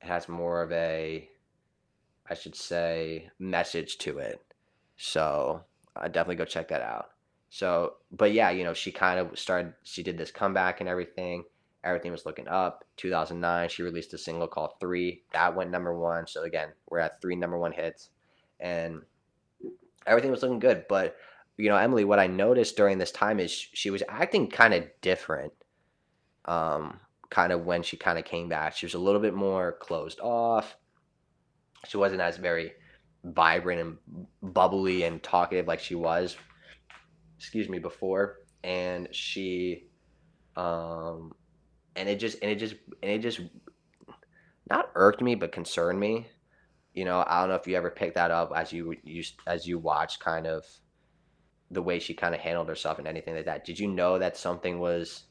[0.00, 1.28] has more of a,
[2.28, 4.42] I should say, message to it.
[4.96, 5.62] So
[5.96, 7.10] I definitely go check that out.
[7.50, 11.44] So, but yeah, you know, she kind of started, she did this comeback and everything.
[11.82, 12.84] Everything was looking up.
[12.96, 15.22] 2009, she released a single called Three.
[15.32, 16.26] That went number one.
[16.26, 18.10] So again, we're at three number one hits.
[18.60, 19.02] And
[20.06, 20.84] everything was looking good.
[20.88, 21.16] But,
[21.56, 24.84] you know, Emily, what I noticed during this time is she was acting kind of
[25.00, 25.52] different.
[26.44, 28.76] Um, kind of when she kind of came back.
[28.76, 30.76] She was a little bit more closed off.
[31.86, 32.72] She wasn't as very
[33.24, 36.36] vibrant and bubbly and talkative like she was
[37.38, 39.84] excuse me before and she
[40.56, 41.32] um
[41.96, 43.40] and it just and it just and it just
[44.70, 46.26] not irked me but concerned me
[46.94, 49.66] you know i don't know if you ever picked that up as you you as
[49.66, 50.64] you watched kind of
[51.70, 54.36] the way she kind of handled herself and anything like that did you know that
[54.36, 55.24] something was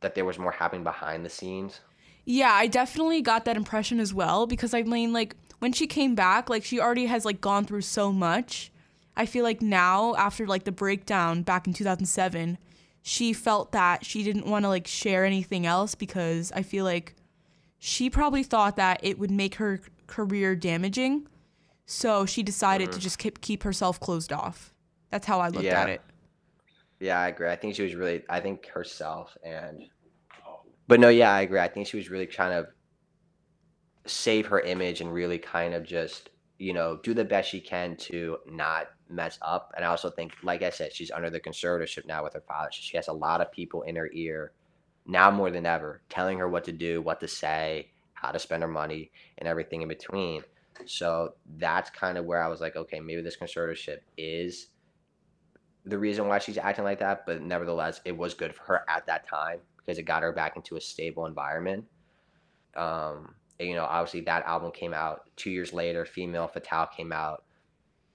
[0.00, 1.80] that there was more happening behind the scenes
[2.24, 6.14] Yeah, I definitely got that impression as well because I mean, like when she came
[6.14, 8.72] back, like she already has like gone through so much.
[9.16, 12.58] I feel like now after like the breakdown back in 2007,
[13.02, 17.14] she felt that she didn't want to like share anything else because I feel like
[17.78, 21.28] she probably thought that it would make her career damaging.
[21.86, 23.00] So she decided to mm-hmm.
[23.00, 24.74] just keep keep herself closed off.
[25.10, 25.82] That's how I looked Yeah.
[25.82, 26.02] at it.
[27.00, 27.50] Yeah, I agree.
[27.50, 29.84] I think she was really, I think herself and,
[30.46, 30.60] oh.
[30.88, 31.60] but no, yeah, I agree.
[31.60, 32.68] I think she was really trying to
[34.06, 37.96] save her image and really kind of just, you know, do the best she can
[37.96, 39.72] to not mess up.
[39.76, 42.70] And I also think, like I said, she's under the conservatorship now with her father.
[42.72, 44.52] So she has a lot of people in her ear
[45.06, 48.62] now more than ever telling her what to do, what to say, how to spend
[48.62, 50.42] her money, and everything in between.
[50.86, 54.68] So that's kind of where I was like, okay, maybe this conservatorship is
[55.86, 59.06] the reason why she's acting like that, but nevertheless, it was good for her at
[59.06, 61.84] that time because it got her back into a stable environment.
[62.74, 66.04] Um, and, you know, obviously that album came out two years later.
[66.04, 67.44] Femme Fatale came out,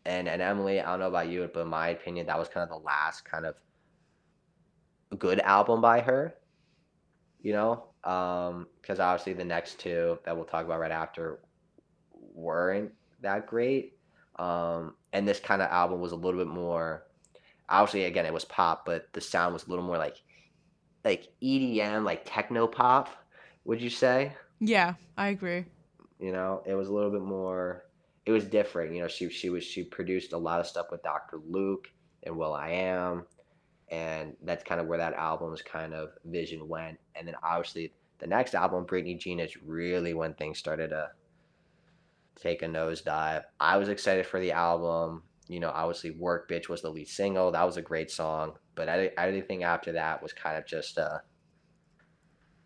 [0.05, 2.63] and and Emily, I don't know about you, but in my opinion, that was kind
[2.63, 3.55] of the last kind of
[5.17, 6.35] good album by her.
[7.41, 11.39] You know, because obviously the next two that we'll talk about right after
[12.11, 13.97] weren't that great.
[14.37, 17.07] Um, and this kind of album was a little bit more
[17.71, 20.17] obviously again it was pop but the sound was a little more like
[21.03, 23.09] like edm like techno pop
[23.65, 24.31] would you say
[24.61, 25.65] Yeah, I agree.
[26.19, 27.85] You know, it was a little bit more.
[28.27, 28.93] It was different.
[28.93, 31.39] You know, she she was she produced a lot of stuff with Dr.
[31.49, 31.89] Luke
[32.23, 33.25] and will.i.am,
[33.89, 36.99] and that's kind of where that album's kind of vision went.
[37.15, 41.09] And then obviously the next album, Britney Jean, is really when things started to
[42.39, 43.41] take a nosedive.
[43.59, 45.23] I was excited for the album.
[45.51, 47.51] You know, obviously Work Bitch was the lead single.
[47.51, 48.53] That was a great song.
[48.73, 51.17] But I, everything after that was kind of just a uh,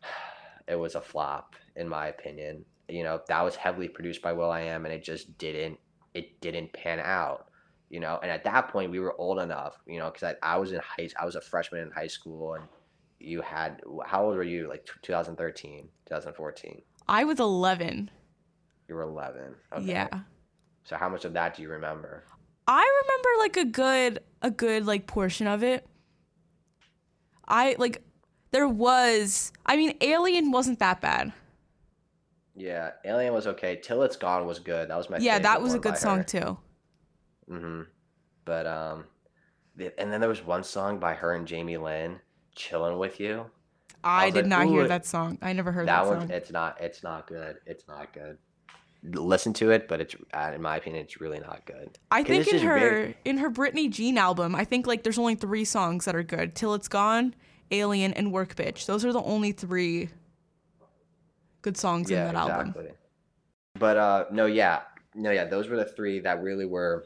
[0.67, 2.63] it was a flop in my opinion.
[2.87, 5.79] You know, that was heavily produced by will.i.am and it just didn't
[6.13, 7.47] it didn't pan out.
[7.89, 10.57] You know, and at that point we were old enough, you know, because I, I
[10.57, 12.65] was in high I was a freshman in high school and
[13.19, 18.11] you had how old were you like 2013 2014 i was 11
[18.87, 19.85] you were 11 okay.
[19.85, 20.19] yeah
[20.83, 22.25] so how much of that do you remember
[22.67, 25.85] i remember like a good a good like portion of it.
[27.47, 28.03] I like
[28.51, 31.33] there was i mean alien wasn't that bad.
[32.55, 33.79] Yeah alien was okay.
[33.81, 34.89] Till it's gone was good.
[34.89, 36.23] That was my yeah that was a good song her.
[36.23, 36.57] too.
[37.49, 37.81] Mm-hmm.
[38.45, 39.05] But um
[39.77, 42.19] and then there was one song by her and jamie lynn
[42.55, 43.45] chilling with you.
[44.03, 45.39] I, I did like, not hear that song.
[45.41, 46.29] I never heard that, that one song.
[46.29, 47.57] it's not it's not good.
[47.65, 48.37] It's not good
[49.13, 51.97] listen to it, but it's uh, in my opinion, it's really not good.
[52.11, 53.17] I think in her very...
[53.25, 56.55] in her Britney Jean album, I think like there's only three songs that are good:
[56.55, 57.35] "Till It's Gone,"
[57.71, 58.85] Alien and Work Bitch.
[58.85, 60.09] Those are the only three
[61.61, 62.83] good songs yeah, in that exactly.
[62.83, 62.95] album.
[63.77, 64.81] But uh no, yeah.
[65.13, 67.05] No, yeah, those were the three that really were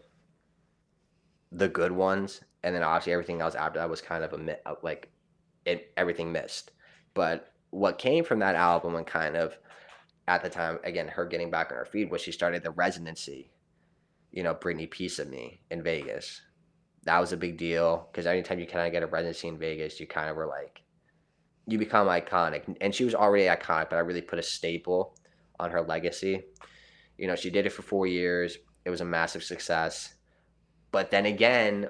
[1.52, 2.42] the good ones.
[2.64, 5.10] And then obviously everything else after that was kind of a uh, like
[5.66, 6.72] it everything missed.
[7.14, 9.58] But what came from that album and kind of
[10.30, 13.52] at the time, again, her getting back on her feet was she started the residency,
[14.32, 16.42] you know, Britney Piece of Me in Vegas
[17.04, 20.00] that was a big deal because anytime you kind of get a residency in Vegas,
[20.00, 20.82] you kind of were like,
[21.66, 22.76] you become iconic.
[22.82, 25.16] And she was already iconic, but I really put a staple
[25.60, 26.44] on her legacy.
[27.18, 28.58] You know, she did it for four years.
[28.86, 30.16] It was a massive success.
[30.92, 31.90] But then again,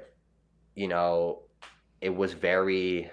[0.76, 1.44] you know,
[2.02, 3.10] it was very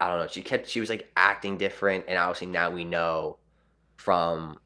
[0.00, 3.38] I don't know, she kept she was like acting different and obviously now we know
[3.96, 4.58] from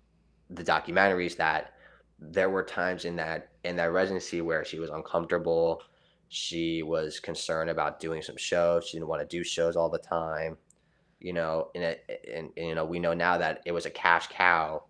[0.49, 1.75] the documentaries that
[2.19, 5.83] there were times in that in that residency where she was uncomfortable.
[6.29, 8.87] She was concerned about doing some shows.
[8.87, 10.57] She didn't want to do shows all the time.
[11.19, 13.91] You know, and, it, and, and you know we know now that it was a
[13.91, 14.85] cash cow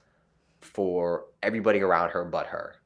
[0.61, 2.76] for everybody around her but her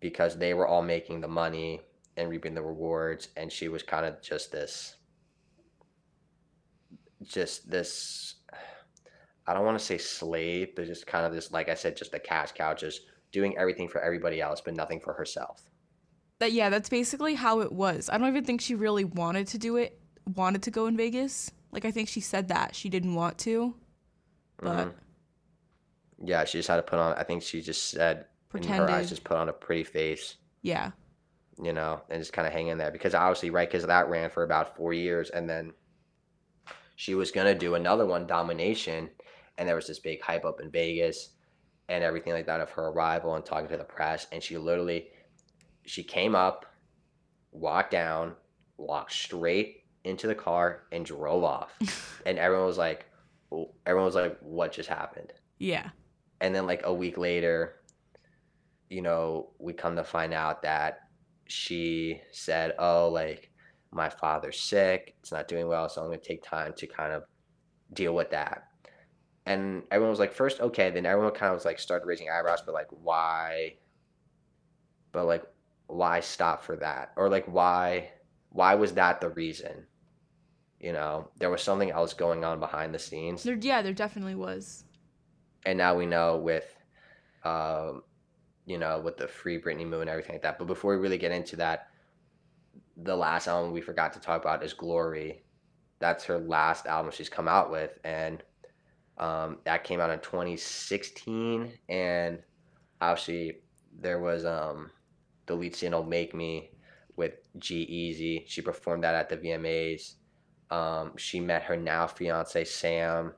[0.00, 1.80] because they were all making the money
[2.16, 4.96] and reaping the rewards and she was kind of just this
[7.22, 8.36] just this
[9.46, 12.14] I don't want to say slave, but just kind of this, like I said, just
[12.14, 13.02] a cash cow, just
[13.32, 15.62] doing everything for everybody else, but nothing for herself.
[16.38, 18.08] That yeah, that's basically how it was.
[18.10, 20.00] I don't even think she really wanted to do it,
[20.36, 21.50] wanted to go in Vegas.
[21.72, 23.74] Like I think she said that she didn't want to,
[24.58, 26.26] but mm-hmm.
[26.26, 27.14] yeah, she just had to put on.
[27.14, 28.82] I think she just said Pretended.
[28.82, 30.36] in her eyes, just put on a pretty face.
[30.62, 30.90] Yeah.
[31.62, 33.68] You know, and just kind of hang in there because obviously, right?
[33.68, 35.72] Because that ran for about four years, and then
[37.00, 39.08] she was gonna do another one, Domination,
[39.56, 41.30] and there was this big hype up in Vegas
[41.88, 45.08] and everything like that of her arrival and talking to the press and she literally
[45.86, 46.66] she came up
[47.52, 48.34] walked down
[48.76, 51.72] walked straight into the car and drove off.
[52.26, 53.06] And everyone was like
[53.86, 55.32] everyone was like what just happened?
[55.56, 55.88] Yeah.
[56.42, 57.76] And then like a week later
[58.90, 60.98] you know we come to find out that
[61.46, 63.49] she said oh like
[63.92, 67.12] my father's sick it's not doing well so i'm going to take time to kind
[67.12, 67.24] of
[67.92, 68.68] deal with that.
[69.46, 72.62] And everyone was like first okay then everyone kind of was like started raising eyebrows
[72.64, 73.74] but like why
[75.12, 75.44] but like
[75.86, 77.12] why stop for that?
[77.16, 78.10] Or like why
[78.50, 79.86] why was that the reason?
[80.78, 83.42] You know there was something else going on behind the scenes.
[83.42, 84.84] There, yeah there definitely was.
[85.66, 86.76] And now we know with
[87.44, 88.02] um
[88.66, 90.58] you know with the free britney moon and everything like that.
[90.58, 91.88] But before we really get into that
[93.02, 95.42] the last album we forgot to talk about is glory
[95.98, 98.42] that's her last album she's come out with and
[99.20, 102.38] um, that came out in 2016, and
[103.02, 103.58] obviously
[104.00, 104.90] there was um,
[105.44, 106.70] the lead single "Make Me"
[107.16, 108.44] with G-Eazy.
[108.46, 110.14] She performed that at the VMAs.
[110.70, 113.34] Um, she met her now fiance Sam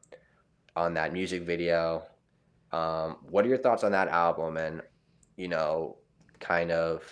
[0.77, 2.05] on that music video.
[2.71, 4.83] Um, what are your thoughts on that album, and
[5.37, 5.97] you know,
[6.39, 7.03] kind of,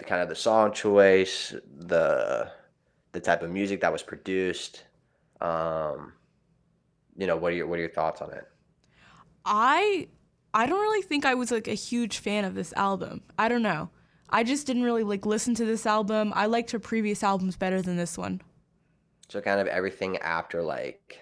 [0.00, 2.52] the kind of the song choice, the
[3.12, 4.84] the type of music that was produced.
[5.40, 6.14] Um,
[7.16, 8.44] you know, what are your what are your thoughts on it?
[9.44, 10.08] I
[10.54, 13.22] I don't really think I was like a huge fan of this album.
[13.38, 13.90] I don't know.
[14.30, 16.32] I just didn't really like listen to this album.
[16.34, 18.40] I liked her previous albums better than this one.
[19.30, 21.20] So kind of everything after like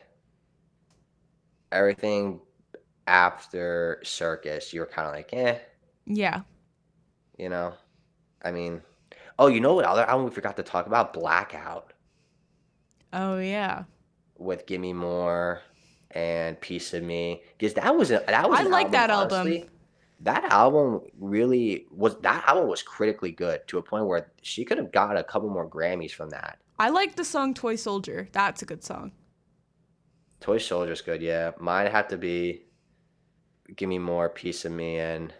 [1.72, 2.40] everything
[3.06, 5.58] after Circus, you were kind of like, eh,
[6.06, 6.42] Yeah.
[7.38, 7.74] you know.
[8.42, 8.82] I mean,
[9.38, 11.12] oh, you know what other album we forgot to talk about?
[11.12, 11.92] Blackout
[13.12, 13.84] Oh yeah.
[14.36, 15.62] with Gimme More
[16.10, 17.42] and Piece of Me.
[17.58, 19.40] Because that was a, that was I like that album.
[19.40, 19.68] honestly,
[20.20, 24.78] that album really was that album was critically good to a point where she could
[24.78, 26.58] have got a couple more Grammys from that.
[26.78, 28.28] I like the song Toy Soldier.
[28.32, 29.12] That's a good song.
[30.40, 31.50] Toy Soldier's good, yeah.
[31.58, 32.62] Mine have to be
[33.74, 35.32] Gimme More, Piece of Me, and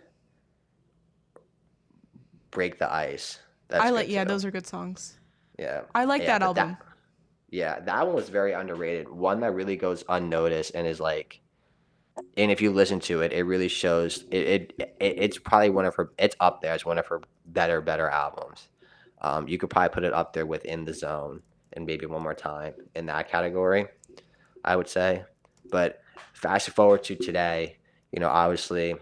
[2.51, 3.38] Break the Ice.
[3.68, 4.28] That's I like yeah, too.
[4.28, 5.18] those are good songs.
[5.59, 5.82] Yeah.
[5.94, 6.76] I like Yeah, that album.
[7.51, 9.09] yeah, that one was very underrated.
[9.09, 11.40] One that really goes unnoticed and is like,
[12.36, 14.24] and if you listen to it, it really shows.
[14.30, 16.11] It, it, it it's probably one of her.
[16.18, 18.68] It's up there as one of her better better albums.
[19.20, 21.42] Um, you could probably put it up there within the zone
[21.74, 23.86] and Baby One More Time in that category.
[24.64, 25.24] I would say,
[25.70, 26.01] but
[26.32, 27.76] fast forward to today,
[28.12, 28.94] you know, obviously.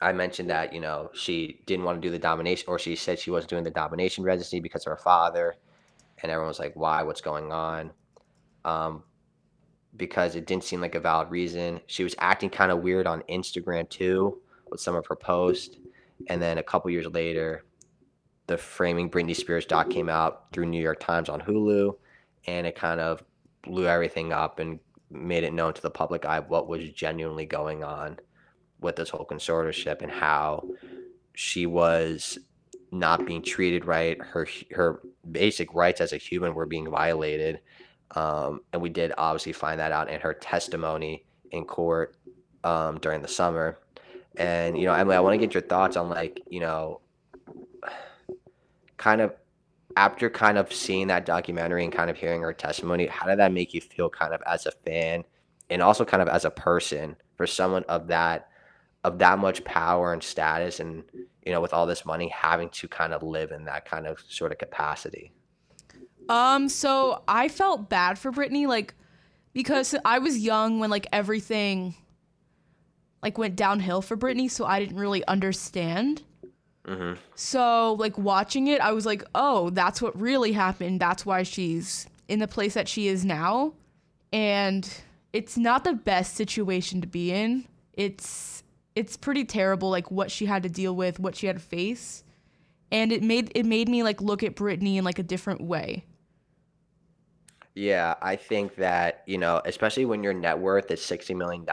[0.00, 3.18] I mentioned that you know she didn't want to do the domination, or she said
[3.18, 5.56] she wasn't doing the domination residency because of her father
[6.22, 7.02] and everyone was like, "Why?
[7.02, 7.92] What's going on?"
[8.64, 9.04] Um,
[9.96, 11.80] because it didn't seem like a valid reason.
[11.86, 14.40] She was acting kind of weird on Instagram too
[14.70, 15.76] with some of her posts,
[16.28, 17.64] and then a couple years later,
[18.46, 21.96] the Framing Britney Spears doc came out through New York Times on Hulu,
[22.46, 23.22] and it kind of
[23.62, 24.78] blew everything up and
[25.10, 28.18] made it known to the public eye what was genuinely going on
[28.80, 30.68] with this whole consortiumship and how
[31.34, 32.38] she was
[32.90, 34.20] not being treated right.
[34.20, 35.00] Her her
[35.30, 37.60] basic rights as a human were being violated,
[38.14, 42.16] um, and we did obviously find that out in her testimony in court
[42.64, 43.78] um, during the summer.
[44.36, 47.00] And you know, Emily, I want to get your thoughts on like you know,
[48.96, 49.34] kind of
[49.96, 53.06] after kind of seeing that documentary and kind of hearing her testimony.
[53.06, 55.24] How did that make you feel, kind of as a fan,
[55.70, 58.48] and also kind of as a person for someone of that
[59.08, 61.02] of that much power and status and
[61.44, 64.20] you know, with all this money, having to kind of live in that kind of
[64.28, 65.32] sort of capacity.
[66.28, 68.94] Um, so I felt bad for britney like,
[69.54, 71.94] because I was young when like everything
[73.22, 76.22] like went downhill for britney so I didn't really understand.
[76.86, 81.00] hmm So like watching it, I was like, oh, that's what really happened.
[81.00, 83.72] That's why she's in the place that she is now.
[84.34, 84.86] And
[85.32, 87.64] it's not the best situation to be in.
[87.94, 88.57] It's
[88.98, 92.24] it's pretty terrible, like what she had to deal with, what she had to face.
[92.90, 96.04] And it made it made me like look at Britney in like a different way.
[97.74, 101.64] Yeah, I think that, you know, especially when your net worth is $60 million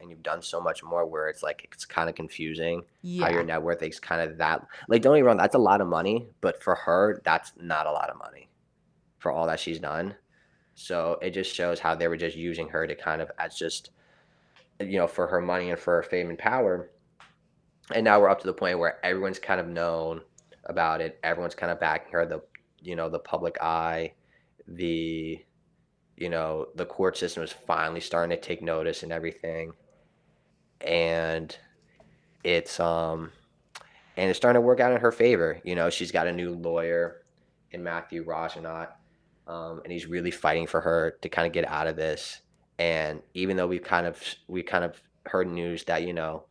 [0.00, 2.84] and you've done so much more where it's like, it's kind of confusing
[3.18, 4.64] how your net worth is kind of that.
[4.86, 7.86] Like, don't get me wrong, that's a lot of money, but for her, that's not
[7.86, 8.48] a lot of money
[9.18, 10.14] for all that she's done.
[10.76, 13.90] So it just shows how they were just using her to kind of as just,
[14.80, 16.90] you know, for her money and for her fame and power.
[17.94, 20.20] And now we're up to the point where everyone's kind of known
[20.64, 21.18] about it.
[21.22, 22.26] Everyone's kind of backing her.
[22.26, 22.42] The,
[22.80, 24.12] you know, the public eye,
[24.66, 25.38] the,
[26.16, 29.72] you know, the court system is finally starting to take notice and everything.
[30.80, 31.56] And
[32.44, 33.32] it's, um,
[34.16, 35.60] and it's starting to work out in her favor.
[35.64, 37.22] You know, she's got a new lawyer
[37.70, 38.88] in Mathew Rosengart,
[39.46, 42.40] um, and he's really fighting for her to kind of get out of this.
[42.78, 46.44] And even though we've kind of we kind of heard news that you know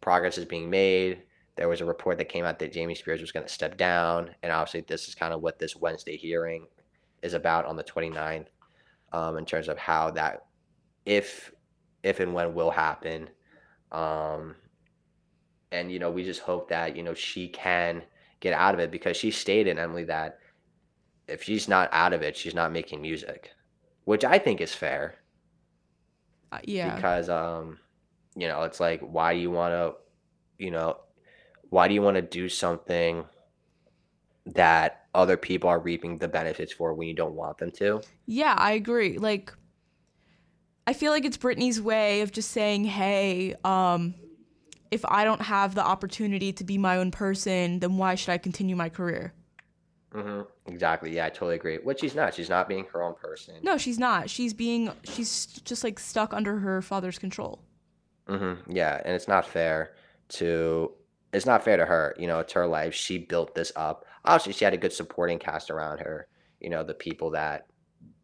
[0.00, 1.22] progress is being made,
[1.56, 4.30] there was a report that came out that Jamie Spears was going to step down,
[4.42, 6.66] and obviously this is kind of what this Wednesday hearing
[7.22, 8.46] is about on the 29th,
[9.12, 10.46] um, in terms of how that,
[11.06, 11.52] if
[12.02, 13.28] if and when will happen.
[13.92, 14.56] Um,
[15.70, 18.02] and you know we just hope that you know she can
[18.40, 20.38] get out of it because she stated Emily that
[21.28, 23.50] if she's not out of it, she's not making music,
[24.04, 25.16] which I think is fair
[26.64, 26.94] yeah.
[26.94, 27.78] because um,
[28.36, 29.94] you know it's like why do you want to,
[30.64, 30.98] you know,
[31.70, 33.24] why do you want to do something
[34.46, 38.00] that other people are reaping the benefits for when you don't want them to?
[38.26, 39.18] Yeah, I agree.
[39.18, 39.52] Like
[40.86, 44.14] I feel like it's Britney's way of just saying, "Hey, um
[44.90, 48.38] if I don't have the opportunity to be my own person, then why should I
[48.38, 49.34] continue my career?"
[50.12, 51.14] hmm Exactly.
[51.14, 51.76] Yeah, I totally agree.
[51.76, 52.34] Which she's not.
[52.34, 53.56] She's not being her own person.
[53.62, 54.30] No, she's not.
[54.30, 57.60] She's being she's just like stuck under her father's control.
[58.26, 59.94] hmm Yeah, and it's not fair
[60.30, 60.92] to
[61.34, 62.14] it's not fair to her.
[62.18, 62.94] You know, it's her life.
[62.94, 64.06] She built this up.
[64.24, 66.28] Obviously, she had a good supporting cast around her.
[66.60, 67.66] You know, the people that,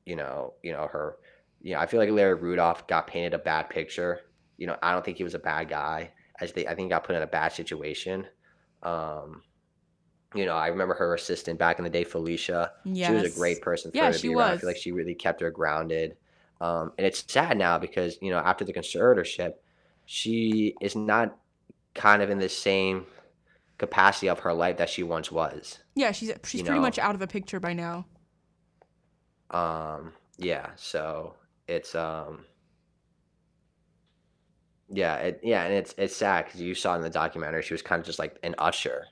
[0.06, 1.16] you know, you know her.
[1.60, 4.20] You know, I feel like Larry Rudolph got painted a bad picture.
[4.56, 6.12] You know, I don't think he was a bad guy.
[6.40, 8.26] As they, I think he got put in a bad situation.
[8.82, 9.42] Um,
[10.34, 12.72] you know, I remember her assistant back in the day, Felicia.
[13.00, 14.50] She was a great person for Yeah, her to she be around.
[14.50, 16.16] I feel like she really kept her grounded.
[16.60, 19.54] Um, and it's sad now because you know after the conservatorship,
[20.06, 21.36] she is not
[21.94, 23.06] kind of in the same
[23.78, 25.78] capacity of her life that she once was.
[25.94, 26.80] Yeah, she's she's You pretty know.
[26.80, 28.06] much out of the picture by now.
[29.50, 31.34] Um, yeah, so
[31.66, 32.44] it's um,
[34.88, 37.82] yeah, it, yeah, and it's it's sad because you saw in the documentary she was
[37.82, 39.06] kind of just like an usher,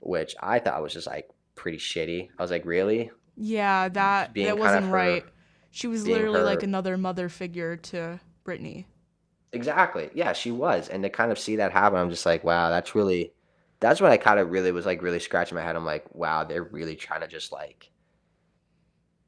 [0.00, 2.30] which I thought was just like pretty shitty.
[2.38, 3.10] I was like, really?
[3.36, 5.24] Yeah, that being that wasn't her- right.
[5.70, 8.86] She was literally like another mother figure to Britney.
[9.52, 10.10] Exactly.
[10.14, 10.88] Yeah, she was.
[10.88, 13.32] And to kind of see that happen, I'm just like, wow, that's really
[13.80, 15.76] that's when I kind of really was like really scratching my head.
[15.76, 17.90] I'm like, wow, they're really trying to just like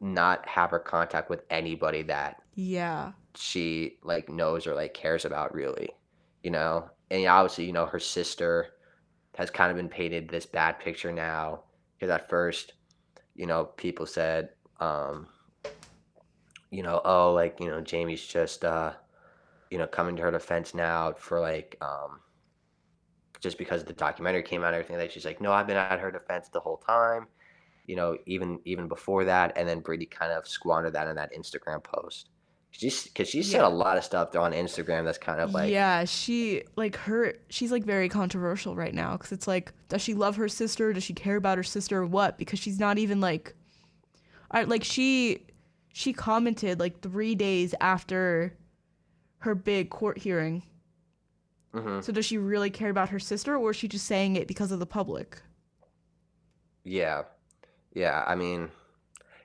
[0.00, 3.12] not have her contact with anybody that Yeah.
[3.34, 5.90] she like knows or like cares about really,
[6.42, 6.90] you know?
[7.10, 8.68] And obviously, you know, her sister
[9.36, 11.62] has kind of been painted this bad picture now.
[11.98, 12.74] Because at first,
[13.34, 14.50] you know, people said,
[14.80, 15.26] um,
[16.70, 18.92] you know, oh, like, you know, Jamie's just, uh,
[19.70, 22.20] you know, coming to her defense now for like, um,
[23.40, 25.98] just because the documentary came out and everything like she's like, no, I've been at
[25.98, 27.26] her defense the whole time,
[27.86, 31.32] you know, even even before that, and then Brady kind of squandered that in that
[31.32, 32.28] Instagram post.
[32.70, 33.66] She's because she said Yeah.
[33.66, 37.70] a lot of stuff on Instagram that's kind of like, yeah, she like her she's
[37.72, 40.92] like very controversial right now cuz it's like does she love her sister?
[40.92, 42.38] Does she care about her sister or what?
[42.38, 43.54] Because she's not even like
[44.50, 45.46] I like she
[45.92, 48.56] she commented like 3 days after
[49.40, 50.62] her big court hearing.
[51.74, 54.46] mhm, So does she really care about her sister or is she just saying it
[54.48, 55.42] because of the public?
[56.84, 57.22] yeah,
[57.94, 58.24] yeah.
[58.26, 58.70] I mean,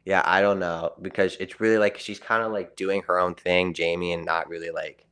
[0.05, 3.33] yeah, I don't know because it's really like she's kind of like doing her own
[3.35, 5.05] thing, Jamie, and not really like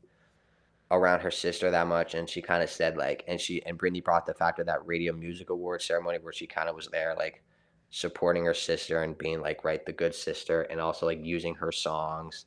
[0.91, 2.13] around her sister that much.
[2.13, 4.85] And she kind of said like, and she and Britney brought the fact of that
[4.85, 7.43] Radio Music Awards ceremony where she kind of was there like
[7.89, 11.71] supporting her sister and being like right the good sister and also like using her
[11.71, 12.45] songs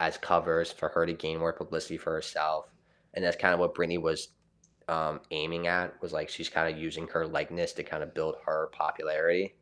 [0.00, 2.66] as covers for her to gain more publicity for herself.
[3.14, 4.28] And that's kind of what Britney was
[4.88, 8.36] um, aiming at was like she's kind of using her likeness to kind of build
[8.44, 9.54] her popularity,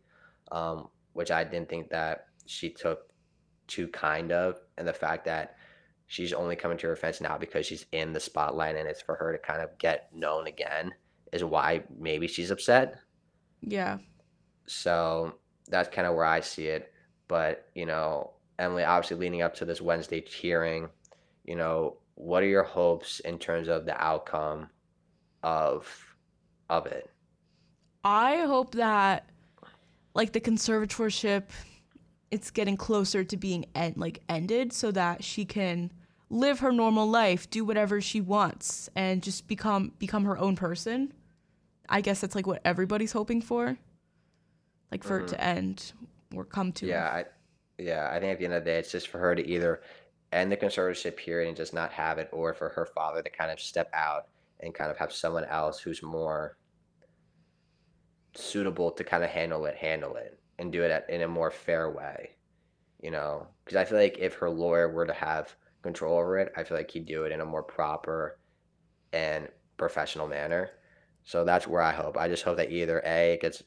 [0.50, 3.13] um, which I didn't think that she took
[3.67, 5.57] too kind of, and the fact that
[6.07, 9.15] she's only coming to her defense now because she's in the spotlight and it's for
[9.15, 10.93] her to kind of get known again
[11.33, 12.97] is why maybe she's upset.
[13.63, 13.99] Yeah.
[14.67, 15.37] So
[15.69, 16.93] that's kind of where I see it.
[17.29, 20.89] But, you know, Emily, obviously leading up to this Wednesday hearing,
[21.45, 24.69] you know, what are your hopes in terms of the outcome
[25.43, 25.89] of
[26.69, 27.11] of it?
[28.05, 29.31] I hope that
[30.15, 31.45] like the conservatorship
[32.33, 35.93] it's getting closer to being end, like ended so that she can
[36.31, 41.13] live her normal life, do whatever she wants and just become become her own person.
[41.91, 43.77] I guess that's like what everybody's hoping for.
[44.91, 45.59] Like for it to mm-hmm.
[45.59, 45.93] end
[46.35, 47.25] or come to Yeah, I
[47.79, 49.83] yeah, I think at the end of the day it's just for her to either
[50.33, 53.51] end the conservatorship period and just not have it or for her father to kind
[53.51, 54.29] of step out
[54.61, 56.57] and kind of have someone else who's more
[58.35, 61.51] suitable to kind of handle it, handle it, and do it at, in a more
[61.51, 62.30] fair way.
[63.01, 66.53] You know, because I feel like if her lawyer were to have control over it,
[66.57, 68.39] I feel like he'd do it in a more proper
[69.12, 70.70] and professional manner.
[71.24, 72.16] So that's where I hope.
[72.16, 73.62] I just hope that either A, it gets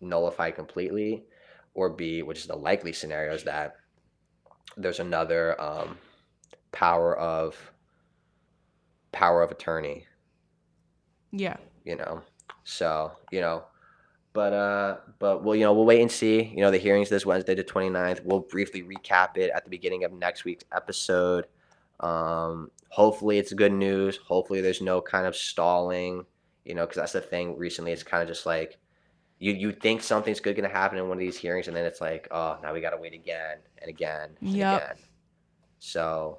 [0.00, 1.24] nullified completely,
[1.74, 3.76] or B, which is the likely scenario, is that
[4.76, 5.98] there's another um,
[6.72, 7.56] power of
[9.12, 10.06] power of attorney
[11.32, 11.56] Yeah.
[11.84, 12.22] you know
[12.64, 13.64] so you know
[14.38, 16.44] but uh but well you know we'll wait and see.
[16.44, 20.04] You know the hearings this wednesday the 29th we'll briefly recap it at the beginning
[20.04, 21.46] of next week's episode.
[21.98, 24.16] Um hopefully it's good news.
[24.18, 26.24] Hopefully there's no kind of stalling
[26.64, 28.78] you know because that's the thing recently it's kind of just like
[29.40, 31.84] you you think something's good going to happen in one of these hearings and then
[31.84, 34.82] it's like oh now we got to wait again and again and Yep.
[34.82, 34.96] again.
[35.80, 36.38] So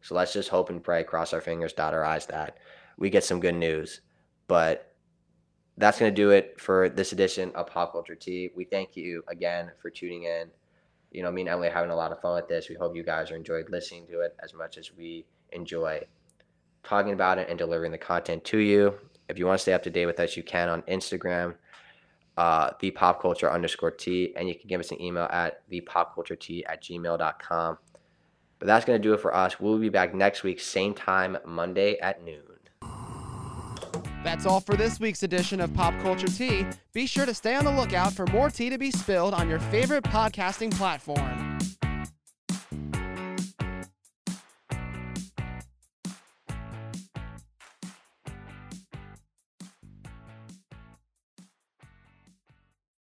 [0.00, 2.58] so let's just hope and pray cross our fingers dot our eyes that
[2.98, 4.00] we get some good news.
[4.46, 4.91] But
[5.78, 8.50] that's going to do it for this edition of Pop Culture Tea.
[8.54, 10.48] We thank you again for tuning in.
[11.10, 12.68] You know, me and Emily are having a lot of fun with this.
[12.68, 16.02] We hope you guys are enjoyed listening to it as much as we enjoy
[16.82, 18.94] talking about it and delivering the content to you.
[19.28, 21.54] If you want to stay up to date with us, you can on Instagram,
[22.36, 25.80] uh, the pop culture underscore T, and you can give us an email at the
[25.82, 27.78] pop culture T at gmail.com.
[28.58, 29.58] But that's going to do it for us.
[29.58, 32.51] We'll be back next week, same time, Monday at noon.
[34.24, 36.66] That's all for this week's edition of Pop Culture Tea.
[36.92, 39.58] Be sure to stay on the lookout for more tea to be spilled on your
[39.58, 41.51] favorite podcasting platform.